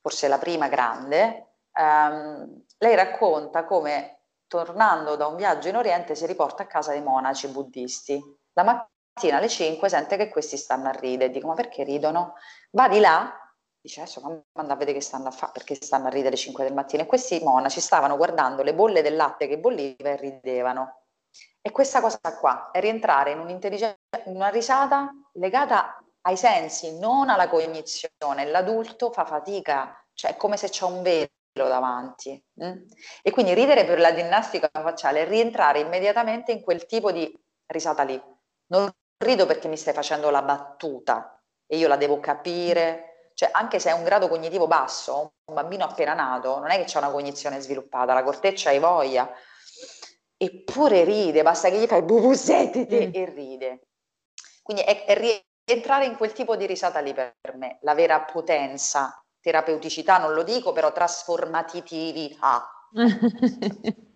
forse 0.00 0.28
la 0.28 0.38
prima 0.38 0.68
grande, 0.68 1.54
ehm, 1.72 2.64
lei 2.78 2.94
racconta 2.94 3.64
come 3.64 4.18
tornando 4.46 5.16
da 5.16 5.26
un 5.26 5.36
viaggio 5.36 5.68
in 5.68 5.76
Oriente 5.76 6.14
si 6.14 6.26
riporta 6.26 6.64
a 6.64 6.66
casa 6.66 6.92
dei 6.92 7.02
monaci 7.02 7.48
buddisti. 7.48 8.22
La 8.52 8.62
mattina 8.62 9.38
alle 9.38 9.48
5 9.48 9.88
sente 9.88 10.16
che 10.16 10.28
questi 10.28 10.56
stanno 10.56 10.88
a 10.88 10.92
ridere, 10.92 11.30
dico 11.30 11.46
ma 11.46 11.54
perché 11.54 11.84
ridono? 11.84 12.34
Va 12.72 12.88
di 12.88 13.00
là 13.00 13.43
Dice 13.84 14.00
adesso 14.00 14.22
manda 14.54 14.72
a 14.72 14.76
vedere 14.76 14.96
che 14.96 15.04
stanno 15.04 15.28
a 15.28 15.30
fare, 15.30 15.52
perché 15.52 15.74
stanno 15.74 16.06
a 16.06 16.08
ridere 16.08 16.28
alle 16.28 16.38
5 16.38 16.64
del 16.64 16.72
mattino. 16.72 17.02
E 17.02 17.06
questi 17.06 17.38
monaci 17.40 17.82
stavano 17.82 18.16
guardando 18.16 18.62
le 18.62 18.72
bolle 18.72 19.02
del 19.02 19.14
latte 19.14 19.46
che 19.46 19.58
bolliva 19.58 20.08
e 20.08 20.16
ridevano. 20.16 21.02
E 21.60 21.70
questa 21.70 22.00
cosa 22.00 22.18
qua 22.40 22.70
è 22.70 22.80
rientrare 22.80 23.32
in, 23.32 23.46
in 23.46 23.96
una 24.24 24.48
risata 24.48 25.10
legata 25.34 26.02
ai 26.22 26.38
sensi, 26.38 26.98
non 26.98 27.28
alla 27.28 27.46
cognizione. 27.46 28.46
L'adulto 28.46 29.12
fa 29.12 29.26
fatica, 29.26 30.02
cioè 30.14 30.30
è 30.30 30.36
come 30.38 30.56
se 30.56 30.70
c'è 30.70 30.86
un 30.86 31.02
velo 31.02 31.28
davanti. 31.52 32.42
Mm? 32.64 32.86
E 33.20 33.30
quindi 33.32 33.52
ridere 33.52 33.84
per 33.84 34.00
la 34.00 34.14
ginnastica 34.14 34.70
facciale 34.72 35.24
è 35.24 35.28
rientrare 35.28 35.80
immediatamente 35.80 36.52
in 36.52 36.62
quel 36.62 36.86
tipo 36.86 37.12
di 37.12 37.30
risata 37.66 38.02
lì. 38.02 38.18
Non 38.68 38.90
rido 39.22 39.44
perché 39.44 39.68
mi 39.68 39.76
stai 39.76 39.92
facendo 39.92 40.30
la 40.30 40.40
battuta 40.40 41.38
e 41.66 41.76
io 41.76 41.86
la 41.86 41.96
devo 41.98 42.18
capire, 42.18 43.13
cioè 43.44 43.50
anche 43.52 43.78
se 43.78 43.90
è 43.90 43.92
un 43.92 44.04
grado 44.04 44.28
cognitivo 44.28 44.66
basso, 44.66 45.34
un 45.44 45.54
bambino 45.54 45.84
appena 45.84 46.14
nato, 46.14 46.58
non 46.58 46.70
è 46.70 46.78
che 46.78 46.84
c'è 46.84 46.96
una 46.98 47.10
cognizione 47.10 47.60
sviluppata, 47.60 48.14
la 48.14 48.22
corteccia 48.22 48.70
hai 48.70 48.78
voglia, 48.78 49.30
eppure 50.36 51.04
ride, 51.04 51.42
basta 51.42 51.68
che 51.68 51.78
gli 51.78 51.86
fai 51.86 52.02
bubusettiti 52.02 53.06
mm. 53.06 53.10
e 53.12 53.24
ride. 53.34 53.80
Quindi 54.62 54.82
è, 54.82 55.04
è 55.04 55.42
rientrare 55.66 56.06
in 56.06 56.16
quel 56.16 56.32
tipo 56.32 56.56
di 56.56 56.64
risata 56.64 57.00
lì 57.00 57.12
per 57.12 57.34
me, 57.56 57.78
la 57.82 57.94
vera 57.94 58.22
potenza, 58.22 59.22
terapeuticità 59.40 60.16
non 60.16 60.32
lo 60.32 60.42
dico, 60.42 60.72
però 60.72 60.90
trasformatività. 60.90 62.70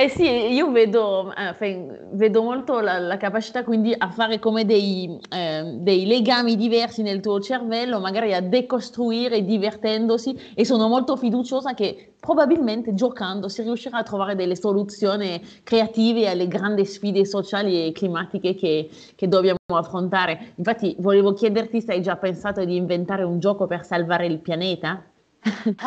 Eh 0.00 0.08
sì, 0.08 0.22
io 0.22 0.70
vedo, 0.70 1.34
eh, 1.34 2.06
vedo 2.12 2.42
molto 2.44 2.78
la, 2.78 3.00
la, 3.00 3.16
capacità 3.16 3.64
quindi 3.64 3.92
a 3.98 4.12
fare 4.12 4.38
come 4.38 4.64
dei, 4.64 5.18
eh, 5.28 5.72
dei, 5.74 6.06
legami 6.06 6.54
diversi 6.54 7.02
nel 7.02 7.18
tuo 7.18 7.40
cervello, 7.40 7.98
magari 7.98 8.32
a 8.32 8.40
decostruire 8.40 9.44
divertendosi 9.44 10.52
e 10.54 10.64
sono 10.64 10.86
molto 10.86 11.16
fiduciosa 11.16 11.74
che 11.74 12.12
probabilmente 12.20 12.94
giocando 12.94 13.48
si 13.48 13.62
riuscirà 13.62 13.98
a 13.98 14.02
trovare 14.04 14.36
delle 14.36 14.54
soluzioni 14.54 15.44
creative 15.64 16.28
alle 16.28 16.46
grandi 16.46 16.84
sfide 16.84 17.26
sociali 17.26 17.88
e 17.88 17.90
climatiche 17.90 18.54
che, 18.54 18.88
che 19.16 19.26
dobbiamo 19.26 19.58
affrontare. 19.66 20.52
Infatti 20.58 20.94
volevo 21.00 21.32
chiederti 21.32 21.82
se 21.82 21.94
hai 21.94 22.02
già 22.02 22.14
pensato 22.14 22.64
di 22.64 22.76
inventare 22.76 23.24
un 23.24 23.40
gioco 23.40 23.66
per 23.66 23.84
salvare 23.84 24.26
il 24.26 24.38
pianeta? 24.38 25.04
no. 25.42 25.82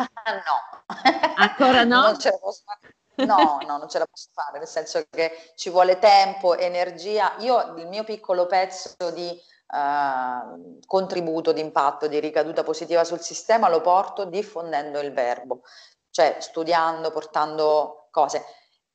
Ancora 1.36 1.84
no? 1.84 2.02
Non 2.02 2.18
ce 2.18 2.30
fare. 2.38 2.92
No, 3.14 3.58
no, 3.66 3.76
non 3.76 3.88
ce 3.88 3.98
la 3.98 4.06
posso 4.06 4.28
fare, 4.32 4.58
nel 4.58 4.66
senso 4.66 5.04
che 5.10 5.52
ci 5.54 5.70
vuole 5.70 5.98
tempo, 5.98 6.56
energia. 6.56 7.34
Io 7.38 7.74
il 7.76 7.86
mio 7.88 8.04
piccolo 8.04 8.46
pezzo 8.46 9.10
di 9.10 9.28
eh, 9.28 10.78
contributo, 10.86 11.52
di 11.52 11.60
impatto, 11.60 12.06
di 12.06 12.20
ricaduta 12.20 12.62
positiva 12.62 13.04
sul 13.04 13.20
sistema 13.20 13.68
lo 13.68 13.80
porto 13.80 14.24
diffondendo 14.24 15.00
il 15.00 15.12
verbo, 15.12 15.62
cioè 16.10 16.36
studiando, 16.40 17.10
portando 17.10 18.08
cose. 18.10 18.44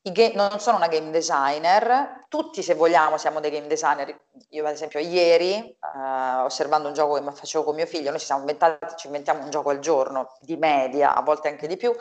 Game, 0.02 0.36
non 0.36 0.60
sono 0.62 0.78
una 0.78 0.88
game 0.88 1.10
designer, 1.10 2.26
tutti 2.30 2.64
se 2.64 2.76
vogliamo 2.76 3.18
siamo 3.18 3.42
dei 3.42 3.52
game 3.52 3.68
designer. 3.68 4.18
Io 4.50 4.66
ad 4.66 4.72
esempio 4.72 5.00
ieri, 5.00 5.56
eh, 5.56 6.36
osservando 6.44 6.88
un 6.88 6.94
gioco 6.94 7.16
che 7.16 7.32
facevo 7.32 7.66
con 7.66 7.76
mio 7.76 7.86
figlio, 7.86 8.10
noi 8.12 8.20
ci 8.20 8.26
siamo 8.26 8.42
inventati, 8.42 8.96
ci 8.96 9.08
inventiamo 9.08 9.44
un 9.44 9.50
gioco 9.50 9.70
al 9.70 9.80
giorno, 9.80 10.38
di 10.40 10.56
media, 10.56 11.14
a 11.14 11.22
volte 11.22 11.50
anche 11.50 11.68
di 11.68 11.76
più, 11.76 11.94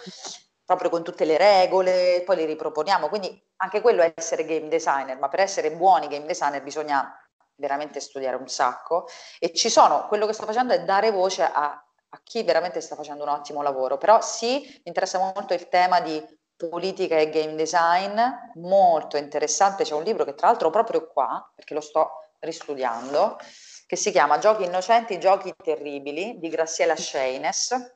proprio 0.67 0.91
con 0.91 1.05
tutte 1.05 1.25
le 1.25 1.39
regole, 1.39 2.23
poi 2.27 2.37
le 2.37 2.45
riproponiamo. 2.45 3.09
Quindi 3.09 3.43
anche 3.59 3.81
quello 3.81 4.03
è 4.03 4.13
essere 4.15 4.45
game 4.45 4.69
designer, 4.69 5.17
ma 5.19 5.29
per 5.29 5.41
essere 5.41 5.71
buoni 5.71 6.09
game 6.09 6.27
designer 6.27 6.63
bisogna 6.63 7.19
veramente 7.55 8.01
studiare 8.01 8.37
un 8.37 8.49
sacco. 8.49 9.07
E 9.39 9.55
ci 9.55 9.71
sono, 9.71 10.07
quello 10.09 10.27
che 10.27 10.33
sto 10.33 10.45
facendo 10.45 10.75
è 10.75 10.83
dare 10.83 11.13
voce 11.13 11.43
a, 11.45 11.71
a 11.71 12.21
chi 12.23 12.43
veramente 12.43 12.81
sta 12.81 12.97
facendo 12.97 13.23
un 13.23 13.31
ottimo 13.31 13.63
lavoro. 13.63 13.97
Però 13.97 14.21
sì, 14.21 14.61
mi 14.61 14.83
interessa 14.85 15.19
molto 15.19 15.55
il 15.55 15.69
tema 15.69 16.01
di 16.01 16.23
politica 16.57 17.17
e 17.17 17.31
game 17.31 17.55
design, 17.55 18.19
molto 18.55 19.17
interessante. 19.17 19.85
C'è 19.85 19.95
un 19.95 20.03
libro 20.03 20.25
che 20.25 20.35
tra 20.35 20.49
l'altro 20.49 20.71
proprio 20.71 21.07
qua, 21.07 21.49
perché 21.55 21.75
lo 21.75 21.81
sto 21.81 22.25
ristudiando, 22.41 23.39
che 23.87 23.95
si 23.97 24.11
chiama 24.11 24.39
Giochi 24.39 24.65
innocenti, 24.65 25.21
giochi 25.21 25.55
terribili 25.63 26.39
di 26.39 26.49
Graciela 26.49 26.97
Scheines 26.97 27.95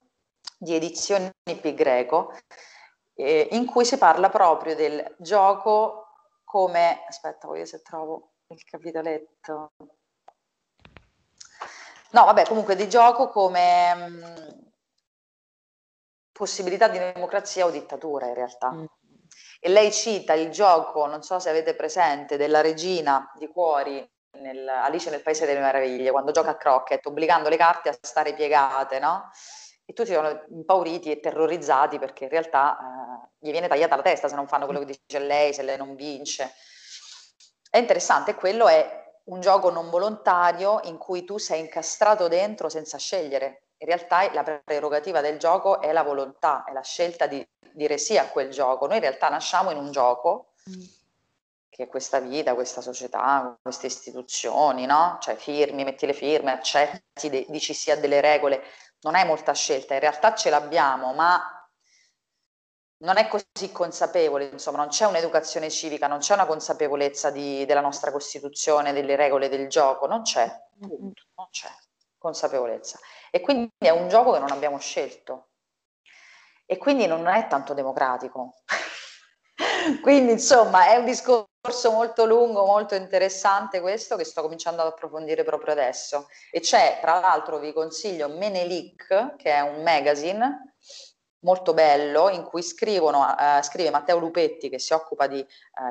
di 0.60 0.74
edizioni 0.74 1.30
Pi 1.42 1.72
Greco, 1.72 2.34
eh, 3.14 3.48
in 3.52 3.64
cui 3.64 3.86
si 3.86 3.96
parla 3.96 4.28
proprio 4.28 4.74
del 4.74 5.14
gioco 5.18 6.08
come... 6.44 7.02
Aspetta, 7.08 7.46
voglio 7.46 7.64
se 7.64 7.80
trovo 7.80 8.32
il 8.48 8.62
capitoletto. 8.64 9.72
No, 12.10 12.24
vabbè, 12.24 12.44
comunque 12.44 12.76
di 12.76 12.88
gioco 12.90 13.28
come 13.28 13.94
mh, 13.94 14.06
mm, 14.06 14.58
possibilità 16.30 16.88
di 16.88 16.98
democrazia 16.98 17.64
o 17.64 17.70
dittatura 17.70 18.26
in 18.26 18.34
realtà. 18.34 18.70
Mm. 18.70 18.84
E 19.60 19.68
lei 19.70 19.90
cita 19.92 20.34
il 20.34 20.50
gioco, 20.50 21.06
non 21.06 21.22
so 21.22 21.38
se 21.38 21.48
avete 21.48 21.74
presente, 21.74 22.36
della 22.36 22.60
regina 22.60 23.32
di 23.38 23.48
cuori 23.48 24.06
nel, 24.40 24.68
Alice 24.68 25.08
nel 25.08 25.22
Paese 25.22 25.46
delle 25.46 25.60
Meraviglie, 25.60 26.10
quando 26.10 26.32
gioca 26.32 26.50
a 26.50 26.56
croquet, 26.56 27.04
obbligando 27.06 27.48
le 27.48 27.56
carte 27.56 27.88
a 27.88 27.96
stare 27.98 28.34
piegate, 28.34 28.98
no? 28.98 29.30
E 29.90 29.92
tutti 29.92 30.12
sono 30.12 30.44
impauriti 30.50 31.10
e 31.10 31.18
terrorizzati 31.18 31.98
perché 31.98 32.24
in 32.24 32.30
realtà 32.30 32.78
eh, 32.78 33.28
gli 33.40 33.50
viene 33.50 33.66
tagliata 33.66 33.96
la 33.96 34.02
testa 34.02 34.28
se 34.28 34.36
non 34.36 34.46
fanno 34.46 34.64
quello 34.64 34.78
che 34.78 34.86
dice 34.86 35.18
lei, 35.18 35.52
se 35.52 35.62
lei 35.62 35.76
non 35.76 35.96
vince. 35.96 36.54
È 37.68 37.76
interessante, 37.76 38.36
quello 38.36 38.68
è 38.68 39.18
un 39.24 39.40
gioco 39.40 39.68
non 39.70 39.90
volontario 39.90 40.80
in 40.84 40.96
cui 40.96 41.24
tu 41.24 41.38
sei 41.38 41.60
incastrato 41.60 42.28
dentro 42.28 42.68
senza 42.68 42.98
scegliere. 42.98 43.64
In 43.78 43.88
realtà 43.88 44.32
la 44.32 44.44
prerogativa 44.64 45.20
del 45.20 45.38
gioco 45.38 45.80
è 45.80 45.90
la 45.90 46.04
volontà, 46.04 46.62
è 46.64 46.72
la 46.72 46.82
scelta 46.82 47.26
di 47.26 47.44
dire 47.72 47.98
sì 47.98 48.16
a 48.16 48.28
quel 48.28 48.50
gioco. 48.50 48.86
Noi 48.86 48.96
in 48.96 49.02
realtà 49.02 49.28
nasciamo 49.28 49.70
in 49.70 49.76
un 49.76 49.90
gioco, 49.90 50.52
mm. 50.70 50.82
che 51.68 51.84
è 51.84 51.88
questa 51.88 52.20
vita, 52.20 52.54
questa 52.54 52.80
società, 52.80 53.58
queste 53.60 53.86
istituzioni, 53.86 54.86
no? 54.86 55.18
Cioè 55.20 55.34
firmi, 55.34 55.82
metti 55.82 56.06
le 56.06 56.12
firme, 56.12 56.52
accetti, 56.52 57.46
dici 57.48 57.72
sì 57.74 57.90
a 57.90 57.96
delle 57.96 58.20
regole, 58.20 58.62
non 59.02 59.14
è 59.14 59.24
molta 59.24 59.52
scelta, 59.52 59.94
in 59.94 60.00
realtà 60.00 60.34
ce 60.34 60.50
l'abbiamo, 60.50 61.12
ma 61.12 61.60
non 62.98 63.16
è 63.16 63.28
così 63.28 63.72
consapevole, 63.72 64.50
insomma, 64.52 64.78
non 64.78 64.88
c'è 64.88 65.06
un'educazione 65.06 65.70
civica, 65.70 66.06
non 66.06 66.18
c'è 66.18 66.34
una 66.34 66.46
consapevolezza 66.46 67.30
di, 67.30 67.64
della 67.64 67.80
nostra 67.80 68.12
Costituzione, 68.12 68.92
delle 68.92 69.16
regole 69.16 69.48
del 69.48 69.68
gioco, 69.68 70.06
non 70.06 70.22
c'è, 70.22 70.46
non 70.80 71.48
c'è 71.50 71.70
consapevolezza. 72.18 72.98
E 73.30 73.40
quindi 73.40 73.70
è 73.78 73.90
un 73.90 74.08
gioco 74.08 74.32
che 74.32 74.38
non 74.38 74.50
abbiamo 74.50 74.78
scelto. 74.78 75.48
E 76.66 76.76
quindi 76.76 77.06
non 77.06 77.26
è 77.26 77.46
tanto 77.48 77.72
democratico. 77.74 78.62
quindi, 80.02 80.32
insomma, 80.32 80.88
è 80.88 80.96
un 80.96 81.06
discorso 81.06 81.49
discorso 81.62 81.92
molto 81.92 82.24
lungo, 82.24 82.64
molto 82.64 82.94
interessante 82.94 83.82
questo 83.82 84.16
che 84.16 84.24
sto 84.24 84.40
cominciando 84.40 84.80
ad 84.80 84.88
approfondire 84.88 85.44
proprio 85.44 85.74
adesso. 85.74 86.26
E 86.50 86.60
c'è, 86.60 86.98
tra 87.02 87.20
l'altro, 87.20 87.58
vi 87.58 87.74
consiglio 87.74 88.28
Menelik, 88.28 89.36
che 89.36 89.52
è 89.52 89.60
un 89.60 89.82
magazine 89.82 90.74
molto 91.40 91.74
bello 91.74 92.30
in 92.30 92.44
cui 92.44 92.62
scrivono, 92.62 93.26
eh, 93.38 93.62
scrive 93.62 93.90
Matteo 93.90 94.18
Lupetti 94.18 94.68
che 94.68 94.78
si 94.78 94.94
occupa 94.94 95.26
di 95.26 95.38
eh, 95.38 95.46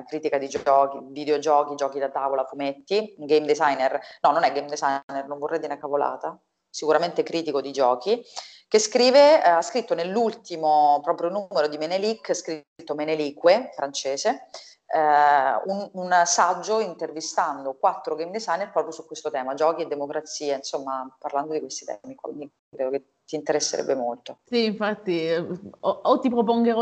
critica 0.08 0.39
di 0.39 0.47
giochi, 0.47 0.99
videogiochi, 1.10 1.75
giochi 1.75 1.99
da 1.99 2.10
tavola, 2.10 2.45
fumetti, 2.45 3.15
game 3.17 3.45
designer, 3.45 3.99
no 4.21 4.32
non 4.32 4.43
è 4.43 4.51
game 4.51 4.67
designer, 4.67 5.25
non 5.27 5.38
vorrei 5.38 5.60
dire 5.60 5.71
una 5.71 5.82
cavolata, 5.82 6.39
sicuramente 6.69 7.23
critico 7.23 7.62
di 7.62 7.71
giochi, 7.71 8.23
che 8.67 8.79
scrive, 8.79 9.43
eh, 9.43 9.49
ha 9.49 9.62
scritto 9.62 9.95
nell'ultimo 9.95 10.99
proprio 11.01 11.29
numero 11.29 11.67
di 11.67 11.77
Menelik, 11.77 12.36
scritto 12.36 12.93
Menelique, 12.93 13.71
francese, 13.73 14.49
eh, 14.91 15.62
un, 15.65 15.89
un, 15.93 16.21
saggio 16.25 16.80
intervistando 16.80 17.75
quattro 17.75 18.15
game 18.15 18.32
designer 18.32 18.71
proprio 18.71 18.91
su 18.91 19.06
questo 19.06 19.30
tema, 19.30 19.54
giochi 19.54 19.84
e 19.84 19.88
democrazia, 19.88 20.56
insomma, 20.56 21.08
parlando 21.19 21.54
di 21.54 21.60
questi 21.60 21.86
temi. 21.86 22.15
Quindi 22.15 22.52
credo 22.69 22.91
che 22.91 23.03
ti 23.29 23.36
interesserebbe 23.36 23.93
molto. 23.93 24.39
Sì, 24.45 24.65
infatti, 24.65 25.19
eh, 25.21 25.38
o, 25.38 25.89
o 25.89 26.19
ti, 26.19 26.29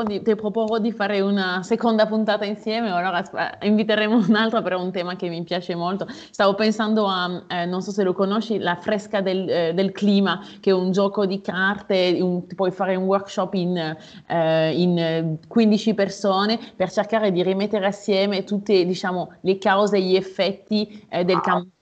di, 0.06 0.22
ti, 0.22 0.36
proporrò 0.36 0.78
di 0.78 0.94
fare 0.94 1.20
una 1.20 1.62
seconda 1.62 2.08
puntata 2.08 2.46
insieme, 2.46 2.90
o 2.90 2.96
allora 2.96 3.22
inviteremo 3.62 4.16
un'altra 4.28 4.62
per 4.62 4.76
un 4.76 4.90
tema 4.94 5.18
che 5.18 5.28
mi 5.28 5.44
piace 5.44 5.76
molto. 5.76 6.08
Stavo 6.08 6.56
pensando 6.56 7.06
a, 7.06 7.44
eh, 7.50 7.66
non 7.66 7.82
so 7.82 7.92
se 7.92 8.04
lo 8.04 8.14
conosci, 8.14 8.60
La 8.60 8.78
fresca 8.78 9.20
del, 9.20 9.50
eh, 9.50 9.74
del, 9.74 9.92
clima, 9.92 10.42
che 10.62 10.70
è 10.70 10.74
un 10.74 10.92
gioco 10.92 11.26
di 11.26 11.42
carte, 11.42 12.18
un, 12.22 12.48
puoi 12.48 12.72
fare 12.72 12.96
un 12.96 13.04
workshop 13.04 13.54
in, 13.56 13.98
eh, 14.28 14.72
in 14.74 15.40
15 15.46 15.94
persone 15.96 16.60
per 16.78 16.90
cercare 16.92 17.32
di 17.34 17.44
rimettere 17.44 17.86
assieme 17.88 18.46
tutte 18.46 18.86
diciamo, 18.86 19.34
le 19.42 19.58
cause 19.58 19.98
e 19.98 20.02
gli 20.02 20.16
effetti 20.16 21.06
eh, 21.10 21.26
del 21.26 21.42
cam- 21.42 21.68
cambiamento 21.68 21.77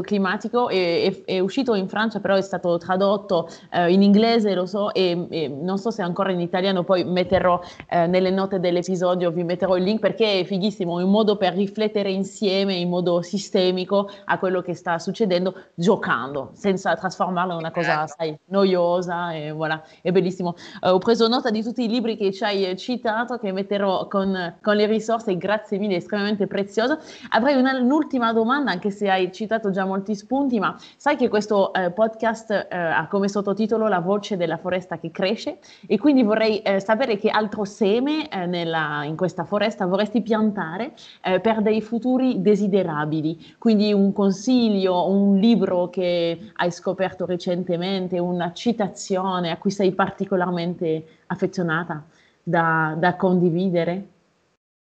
climatico. 0.00 0.68
È, 0.68 1.04
è, 1.04 1.24
è, 1.24 1.38
uscito 1.40 1.74
in 1.74 1.88
Francia, 1.88 2.20
però 2.20 2.36
è 2.36 2.40
stato 2.42 2.78
tradotto 2.78 3.48
eh, 3.70 3.92
in 3.92 4.02
inglese 4.02 4.54
lo 4.54 4.66
so 4.66 4.92
e, 4.94 5.26
e, 5.28 5.48
non 5.48 5.78
so 5.78 5.90
se 5.90 6.02
ancora 6.02 6.32
in 6.32 6.40
italiano, 6.40 6.82
poi 6.82 7.04
metterò 7.04 7.60
eh, 7.88 8.06
nelle 8.06 8.30
note 8.30 8.60
dell'episodio, 8.60 9.30
vi 9.30 9.44
metterò 9.44 9.76
il 9.76 9.84
link 9.84 10.00
perché 10.00 10.40
è 10.40 10.44
fighissimo, 10.44 10.98
è 10.98 11.02
un 11.02 11.10
modo 11.10 11.36
per 11.36 11.54
riflettere 11.54 12.10
insieme 12.10 12.74
in 12.74 12.88
modo 12.88 13.22
sistemico 13.22 14.10
a 14.24 14.38
quello 14.38 14.62
che 14.62 14.74
sta 14.74 14.98
succedendo 14.98 15.54
giocando, 15.74 16.50
senza 16.54 16.94
trasformarlo 16.96 17.52
in 17.52 17.58
una 17.58 17.70
cosa, 17.70 18.06
sai, 18.06 18.36
noiosa 18.46 19.32
e 19.32 19.50
voilà, 19.50 19.82
è 20.00 20.10
bellissimo. 20.10 20.54
Uh, 20.80 20.88
ho 20.88 20.98
preso 20.98 21.28
nota 21.28 21.50
di 21.50 21.62
tutti 21.62 21.84
i 21.84 21.88
libri 21.88 22.16
che 22.16 22.32
ci 22.32 22.44
hai 22.44 22.76
citato, 22.76 23.38
che 23.38 23.52
metterò 23.52 24.08
con, 24.08 24.56
con 24.62 24.76
le 24.76 24.86
risorse, 24.86 25.36
grazie 25.36 25.78
mille, 25.78 25.94
è 25.94 25.96
estremamente 25.98 26.46
prezioso. 26.46 26.98
Avrei 27.30 27.56
una, 27.56 27.74
un'ultima 27.78 28.32
domanda, 28.32 28.70
anche 28.70 28.90
se 28.90 29.10
hai 29.10 29.30
citato 29.32 29.41
già 29.70 29.84
molti 29.84 30.14
spunti, 30.14 30.58
ma 30.58 30.76
sai 30.96 31.16
che 31.16 31.28
questo 31.28 31.72
eh, 31.72 31.90
podcast 31.90 32.50
eh, 32.50 32.76
ha 32.76 33.06
come 33.08 33.28
sottotitolo 33.28 33.88
la 33.88 34.00
voce 34.00 34.36
della 34.36 34.56
foresta 34.56 34.98
che 34.98 35.10
cresce 35.10 35.58
e 35.86 35.98
quindi 35.98 36.22
vorrei 36.22 36.60
eh, 36.62 36.80
sapere 36.80 37.16
che 37.16 37.28
altro 37.28 37.64
seme 37.64 38.28
eh, 38.28 38.46
nella, 38.46 39.04
in 39.04 39.16
questa 39.16 39.44
foresta 39.44 39.86
vorresti 39.86 40.22
piantare 40.22 40.92
eh, 41.22 41.40
per 41.40 41.62
dei 41.62 41.80
futuri 41.80 42.40
desiderabili. 42.40 43.56
Quindi 43.58 43.92
un 43.92 44.12
consiglio, 44.12 45.08
un 45.08 45.36
libro 45.36 45.88
che 45.88 46.38
hai 46.54 46.70
scoperto 46.70 47.26
recentemente, 47.26 48.18
una 48.18 48.52
citazione 48.52 49.50
a 49.50 49.56
cui 49.56 49.70
sei 49.70 49.92
particolarmente 49.92 51.04
affezionata 51.26 52.04
da, 52.42 52.94
da 52.98 53.16
condividere? 53.16 54.11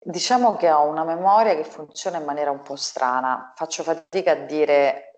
Diciamo 0.01 0.55
che 0.55 0.71
ho 0.71 0.85
una 0.85 1.03
memoria 1.03 1.55
che 1.55 1.63
funziona 1.63 2.17
in 2.17 2.25
maniera 2.25 2.51
un 2.51 2.61
po' 2.61 2.75
strana. 2.75 3.53
Faccio 3.55 3.83
fatica 3.83 4.31
a 4.31 4.35
dire 4.35 5.09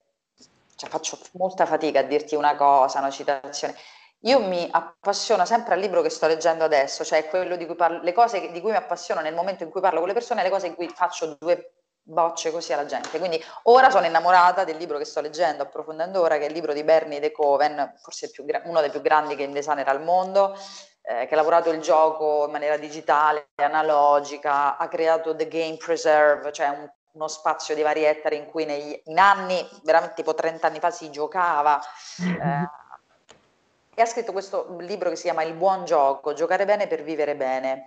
cioè 0.82 0.90
faccio 0.90 1.20
molta 1.34 1.68
fatica 1.68 2.00
a 2.00 2.04
dirti 2.04 2.34
una 2.36 2.56
cosa, 2.56 2.98
una 3.00 3.12
citazione. 3.12 3.76
io 4.22 4.40
mi 4.40 4.68
appassiono 4.72 5.46
sempre 5.46 5.76
al 5.76 5.80
libro 5.80 6.02
che 6.02 6.10
sto 6.10 6.26
leggendo 6.26 6.64
adesso, 6.64 7.04
cioè 7.04 7.28
quello 7.28 7.56
di 7.56 7.66
cui 7.68 7.76
parlo, 7.76 8.02
le 8.02 8.14
cose 8.14 8.52
di 8.52 8.62
cui 8.62 8.72
mi 8.72 8.78
appassiono 8.78 9.22
nel 9.22 9.36
momento 9.36 9.64
in 9.64 9.70
cui 9.70 9.82
parlo 9.82 10.00
con 10.00 10.08
le 10.08 10.14
persone, 10.16 10.42
le 10.42 10.50
cose 10.50 10.68
in 10.68 10.76
cui 10.76 10.88
faccio 10.90 11.38
due 11.40 11.74
bocce 12.02 12.52
così 12.52 12.74
alla 12.74 12.86
gente. 12.86 13.20
Quindi 13.20 13.44
ora 13.64 13.92
sono 13.92 14.08
innamorata 14.08 14.64
del 14.64 14.78
libro 14.78 14.98
che 14.98 15.06
sto 15.06 15.22
leggendo, 15.22 15.64
approfondendo 15.64 16.20
ora, 16.20 16.38
che 16.38 16.46
è 16.46 16.48
il 16.48 16.54
libro 16.54 16.74
di 16.74 16.84
Bernie 16.84 17.20
De 17.20 17.32
Coven, 17.32 17.94
forse 18.02 18.32
gra- 18.40 18.62
uno 18.66 18.82
dei 18.82 18.90
più 18.90 19.02
grandi 19.02 19.36
game 19.36 19.54
designer 19.54 19.88
al 19.88 20.02
mondo, 20.02 20.58
eh, 21.02 21.26
che 21.26 21.34
ha 21.34 21.38
lavorato 21.38 21.70
il 21.70 21.82
gioco 21.82 22.46
in 22.46 22.52
maniera 22.52 22.78
digitale, 22.78 23.50
analogica, 23.56 24.78
ha 24.78 24.88
creato 24.88 25.36
The 25.36 25.48
Game 25.48 25.78
Preserve, 25.78 26.52
cioè 26.52 26.68
un, 26.70 26.90
uno 27.14 27.28
spazio 27.28 27.76
di 27.76 27.82
vari 27.82 28.04
ettari 28.04 28.38
in 28.38 28.46
cui 28.46 28.66
negli, 28.66 29.00
in 29.06 29.20
anni, 29.20 29.68
veramente 29.84 30.16
tipo 30.16 30.34
30 30.34 30.68
anni 30.68 30.80
fa, 30.80 30.92
si 30.92 31.10
giocava. 31.10 31.82
Eh, 32.20 32.70
e 33.94 34.02
ha 34.02 34.06
scritto 34.06 34.32
questo 34.32 34.78
libro 34.80 35.10
che 35.10 35.16
si 35.16 35.24
chiama 35.24 35.44
Il 35.44 35.54
buon 35.54 35.84
gioco, 35.86 36.34
giocare 36.34 36.66
bene 36.66 36.88
per 36.88 37.04
vivere 37.04 37.36
bene. 37.36 37.86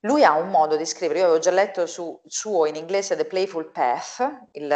Lui 0.00 0.22
ha 0.22 0.34
un 0.34 0.50
modo 0.50 0.76
di 0.76 0.84
scrivere, 0.84 1.20
io 1.20 1.24
avevo 1.24 1.40
già 1.40 1.50
letto 1.50 1.86
su 1.86 2.20
suo 2.26 2.66
in 2.66 2.76
inglese 2.76 3.16
The 3.16 3.24
Playful 3.24 3.70
Path, 3.70 4.48
il 4.52 4.68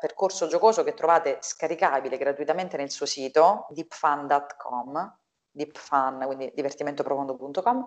percorso 0.00 0.48
giocoso 0.48 0.82
che 0.82 0.94
trovate 0.94 1.38
scaricabile 1.40 2.18
gratuitamente 2.18 2.76
nel 2.76 2.90
suo 2.90 3.06
sito 3.06 3.66
deepfun.com, 3.70 5.18
deepfun, 5.54 6.22
quindi 6.26 6.52
divertimentoprofondo.com, 6.54 7.84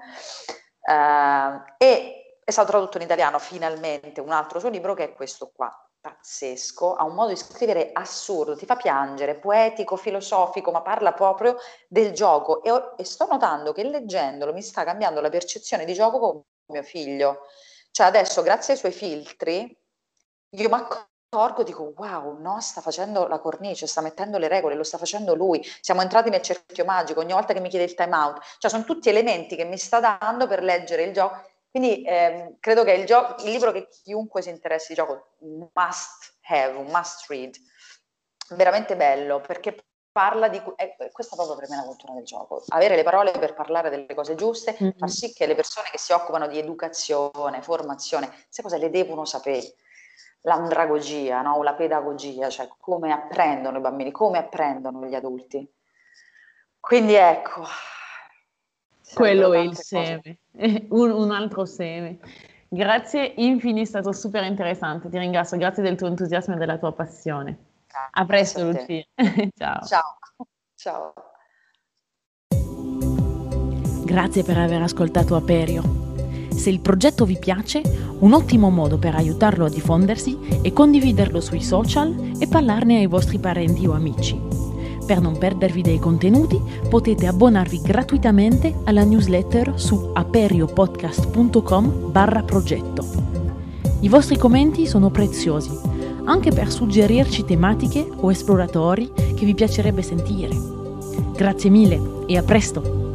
eh, 0.89 1.75
e 1.77 2.39
è 2.43 2.51
stato 2.51 2.69
tradotto 2.69 2.97
in 2.97 3.03
italiano 3.03 3.39
finalmente 3.39 4.21
un 4.21 4.31
altro 4.31 4.59
suo 4.59 4.69
libro 4.69 4.93
che 4.93 5.03
è 5.03 5.13
questo 5.13 5.51
qua, 5.53 5.71
pazzesco, 5.99 6.95
ha 6.95 7.03
un 7.03 7.13
modo 7.13 7.29
di 7.29 7.35
scrivere 7.35 7.89
assurdo, 7.91 8.55
ti 8.55 8.65
fa 8.65 8.77
piangere, 8.77 9.37
poetico, 9.37 9.97
filosofico, 9.97 10.71
ma 10.71 10.81
parla 10.81 11.11
proprio 11.11 11.57
del 11.89 12.13
gioco. 12.13 12.63
E, 12.63 12.93
e 12.97 13.03
sto 13.03 13.27
notando 13.29 13.73
che 13.73 13.83
leggendolo 13.83 14.53
mi 14.53 14.61
sta 14.61 14.85
cambiando 14.85 15.19
la 15.19 15.29
percezione 15.29 15.83
di 15.83 15.93
gioco 15.93 16.19
con 16.19 16.41
mio 16.67 16.83
figlio. 16.83 17.47
Cioè 17.91 18.07
adesso 18.07 18.41
grazie 18.41 18.73
ai 18.73 18.79
suoi 18.79 18.91
filtri 18.91 19.77
io 20.51 20.69
mi 20.69 20.87
accorgo, 21.29 21.63
dico 21.63 21.93
wow, 21.95 22.39
no, 22.39 22.59
sta 22.61 22.81
facendo 22.81 23.27
la 23.27 23.39
cornice, 23.39 23.85
sta 23.85 24.01
mettendo 24.01 24.37
le 24.37 24.47
regole, 24.47 24.75
lo 24.75 24.83
sta 24.83 24.97
facendo 24.97 25.35
lui. 25.35 25.63
Siamo 25.81 26.01
entrati 26.01 26.29
nel 26.29 26.41
cerchio 26.41 26.85
magico, 26.85 27.19
ogni 27.19 27.33
volta 27.33 27.53
che 27.53 27.59
mi 27.59 27.69
chiede 27.69 27.85
il 27.85 27.93
time 27.93 28.15
out. 28.15 28.39
Cioè 28.57 28.71
sono 28.71 28.83
tutti 28.83 29.09
elementi 29.09 29.55
che 29.55 29.65
mi 29.65 29.77
sta 29.77 29.99
dando 29.99 30.47
per 30.47 30.63
leggere 30.63 31.03
il 31.03 31.13
gioco. 31.13 31.41
Quindi 31.69 32.01
eh, 32.03 32.55
credo 32.59 32.83
che 32.83 32.93
il, 32.93 33.05
gio- 33.05 33.35
il 33.39 33.51
libro 33.51 33.71
che 33.71 33.87
chiunque 33.87 34.41
si 34.41 34.49
interessi 34.49 34.89
di 34.89 34.95
gioco 34.95 35.33
must 35.73 36.37
have, 36.47 36.77
un 36.77 36.87
must 36.87 37.29
read. 37.29 37.55
Veramente 38.49 38.95
bello 38.95 39.41
perché 39.41 39.77
parla 40.09 40.47
di... 40.47 40.61
Eh, 40.77 40.95
questa 41.11 41.35
proprio 41.35 41.57
per 41.57 41.69
me 41.69 41.75
è 41.75 41.79
la 41.79 41.85
cultura 41.85 42.13
del 42.13 42.23
gioco. 42.23 42.63
Avere 42.69 42.95
le 42.95 43.03
parole 43.03 43.31
per 43.31 43.53
parlare 43.53 43.89
delle 43.89 44.15
cose 44.15 44.33
giuste, 44.35 44.77
mm-hmm. 44.81 44.97
far 44.97 45.09
sì 45.09 45.33
che 45.33 45.45
le 45.45 45.55
persone 45.55 45.89
che 45.91 45.99
si 45.99 46.13
occupano 46.13 46.47
di 46.47 46.57
educazione, 46.57 47.61
formazione, 47.61 48.27
queste 48.29 48.61
cose 48.61 48.77
le 48.77 48.89
devono 48.89 49.25
sapere. 49.25 49.75
L'andragogia, 50.41 51.41
no? 51.41 51.61
la 51.63 51.73
pedagogia, 51.73 52.49
cioè 52.49 52.69
come 52.77 53.11
apprendono 53.11 53.77
i 53.77 53.81
bambini, 53.81 54.11
come 54.11 54.37
apprendono 54.37 55.05
gli 55.05 55.15
adulti. 55.15 55.69
Quindi 56.79 57.15
ecco. 57.15 57.63
Quello 59.13 59.53
è 59.53 59.59
il 59.59 59.75
seme, 59.75 60.39
un, 60.89 61.11
un 61.11 61.31
altro 61.31 61.65
seme. 61.65 62.19
Grazie 62.69 63.33
infinito, 63.37 63.83
è 63.83 63.85
stato 63.85 64.11
super 64.11 64.43
interessante, 64.43 65.09
ti 65.09 65.17
ringrazio, 65.17 65.57
grazie 65.57 65.83
del 65.83 65.95
tuo 65.95 66.07
entusiasmo 66.07 66.55
e 66.55 66.57
della 66.57 66.77
tua 66.77 66.91
passione. 66.93 67.57
A 68.11 68.25
presto, 68.25 68.63
Lucia. 68.63 69.03
Ciao. 69.55 69.85
Ciao. 69.85 70.17
Ciao. 70.75 71.13
Grazie 74.05 74.43
per 74.43 74.57
aver 74.57 74.81
ascoltato 74.81 75.35
Aperio. 75.35 76.06
Se 76.57 76.71
il 76.71 76.79
progetto 76.79 77.23
vi 77.23 77.37
piace, 77.37 77.81
un 78.19 78.33
ottimo 78.33 78.69
modo 78.71 78.97
per 78.97 79.13
aiutarlo 79.13 79.65
a 79.65 79.69
diffondersi 79.69 80.37
è 80.61 80.73
condividerlo 80.73 81.39
sui 81.39 81.61
social 81.61 82.33
e 82.39 82.47
parlarne 82.47 82.97
ai 82.97 83.05
vostri 83.05 83.37
parenti 83.37 83.85
o 83.85 83.93
amici. 83.93 84.37
Per 85.05 85.21
non 85.21 85.37
perdervi 85.37 85.83
dei 85.83 85.99
contenuti 85.99 86.59
potete 86.89 87.27
abbonarvi 87.27 87.79
gratuitamente 87.81 88.73
alla 88.85 89.03
newsletter 89.03 89.73
su 89.75 90.09
aperiopodcast.com 90.13 92.11
barra 92.11 92.41
progetto. 92.41 93.05
I 94.01 94.09
vostri 94.09 94.37
commenti 94.37 94.87
sono 94.87 95.11
preziosi 95.11 95.69
anche 96.25 96.51
per 96.51 96.71
suggerirci 96.71 97.45
tematiche 97.45 98.05
o 98.17 98.29
esploratori 98.31 99.11
che 99.13 99.45
vi 99.45 99.53
piacerebbe 99.53 100.01
sentire. 100.01 100.55
Grazie 101.35 101.69
mille 101.69 102.25
e 102.25 102.37
a 102.37 102.43
presto! 102.43 103.06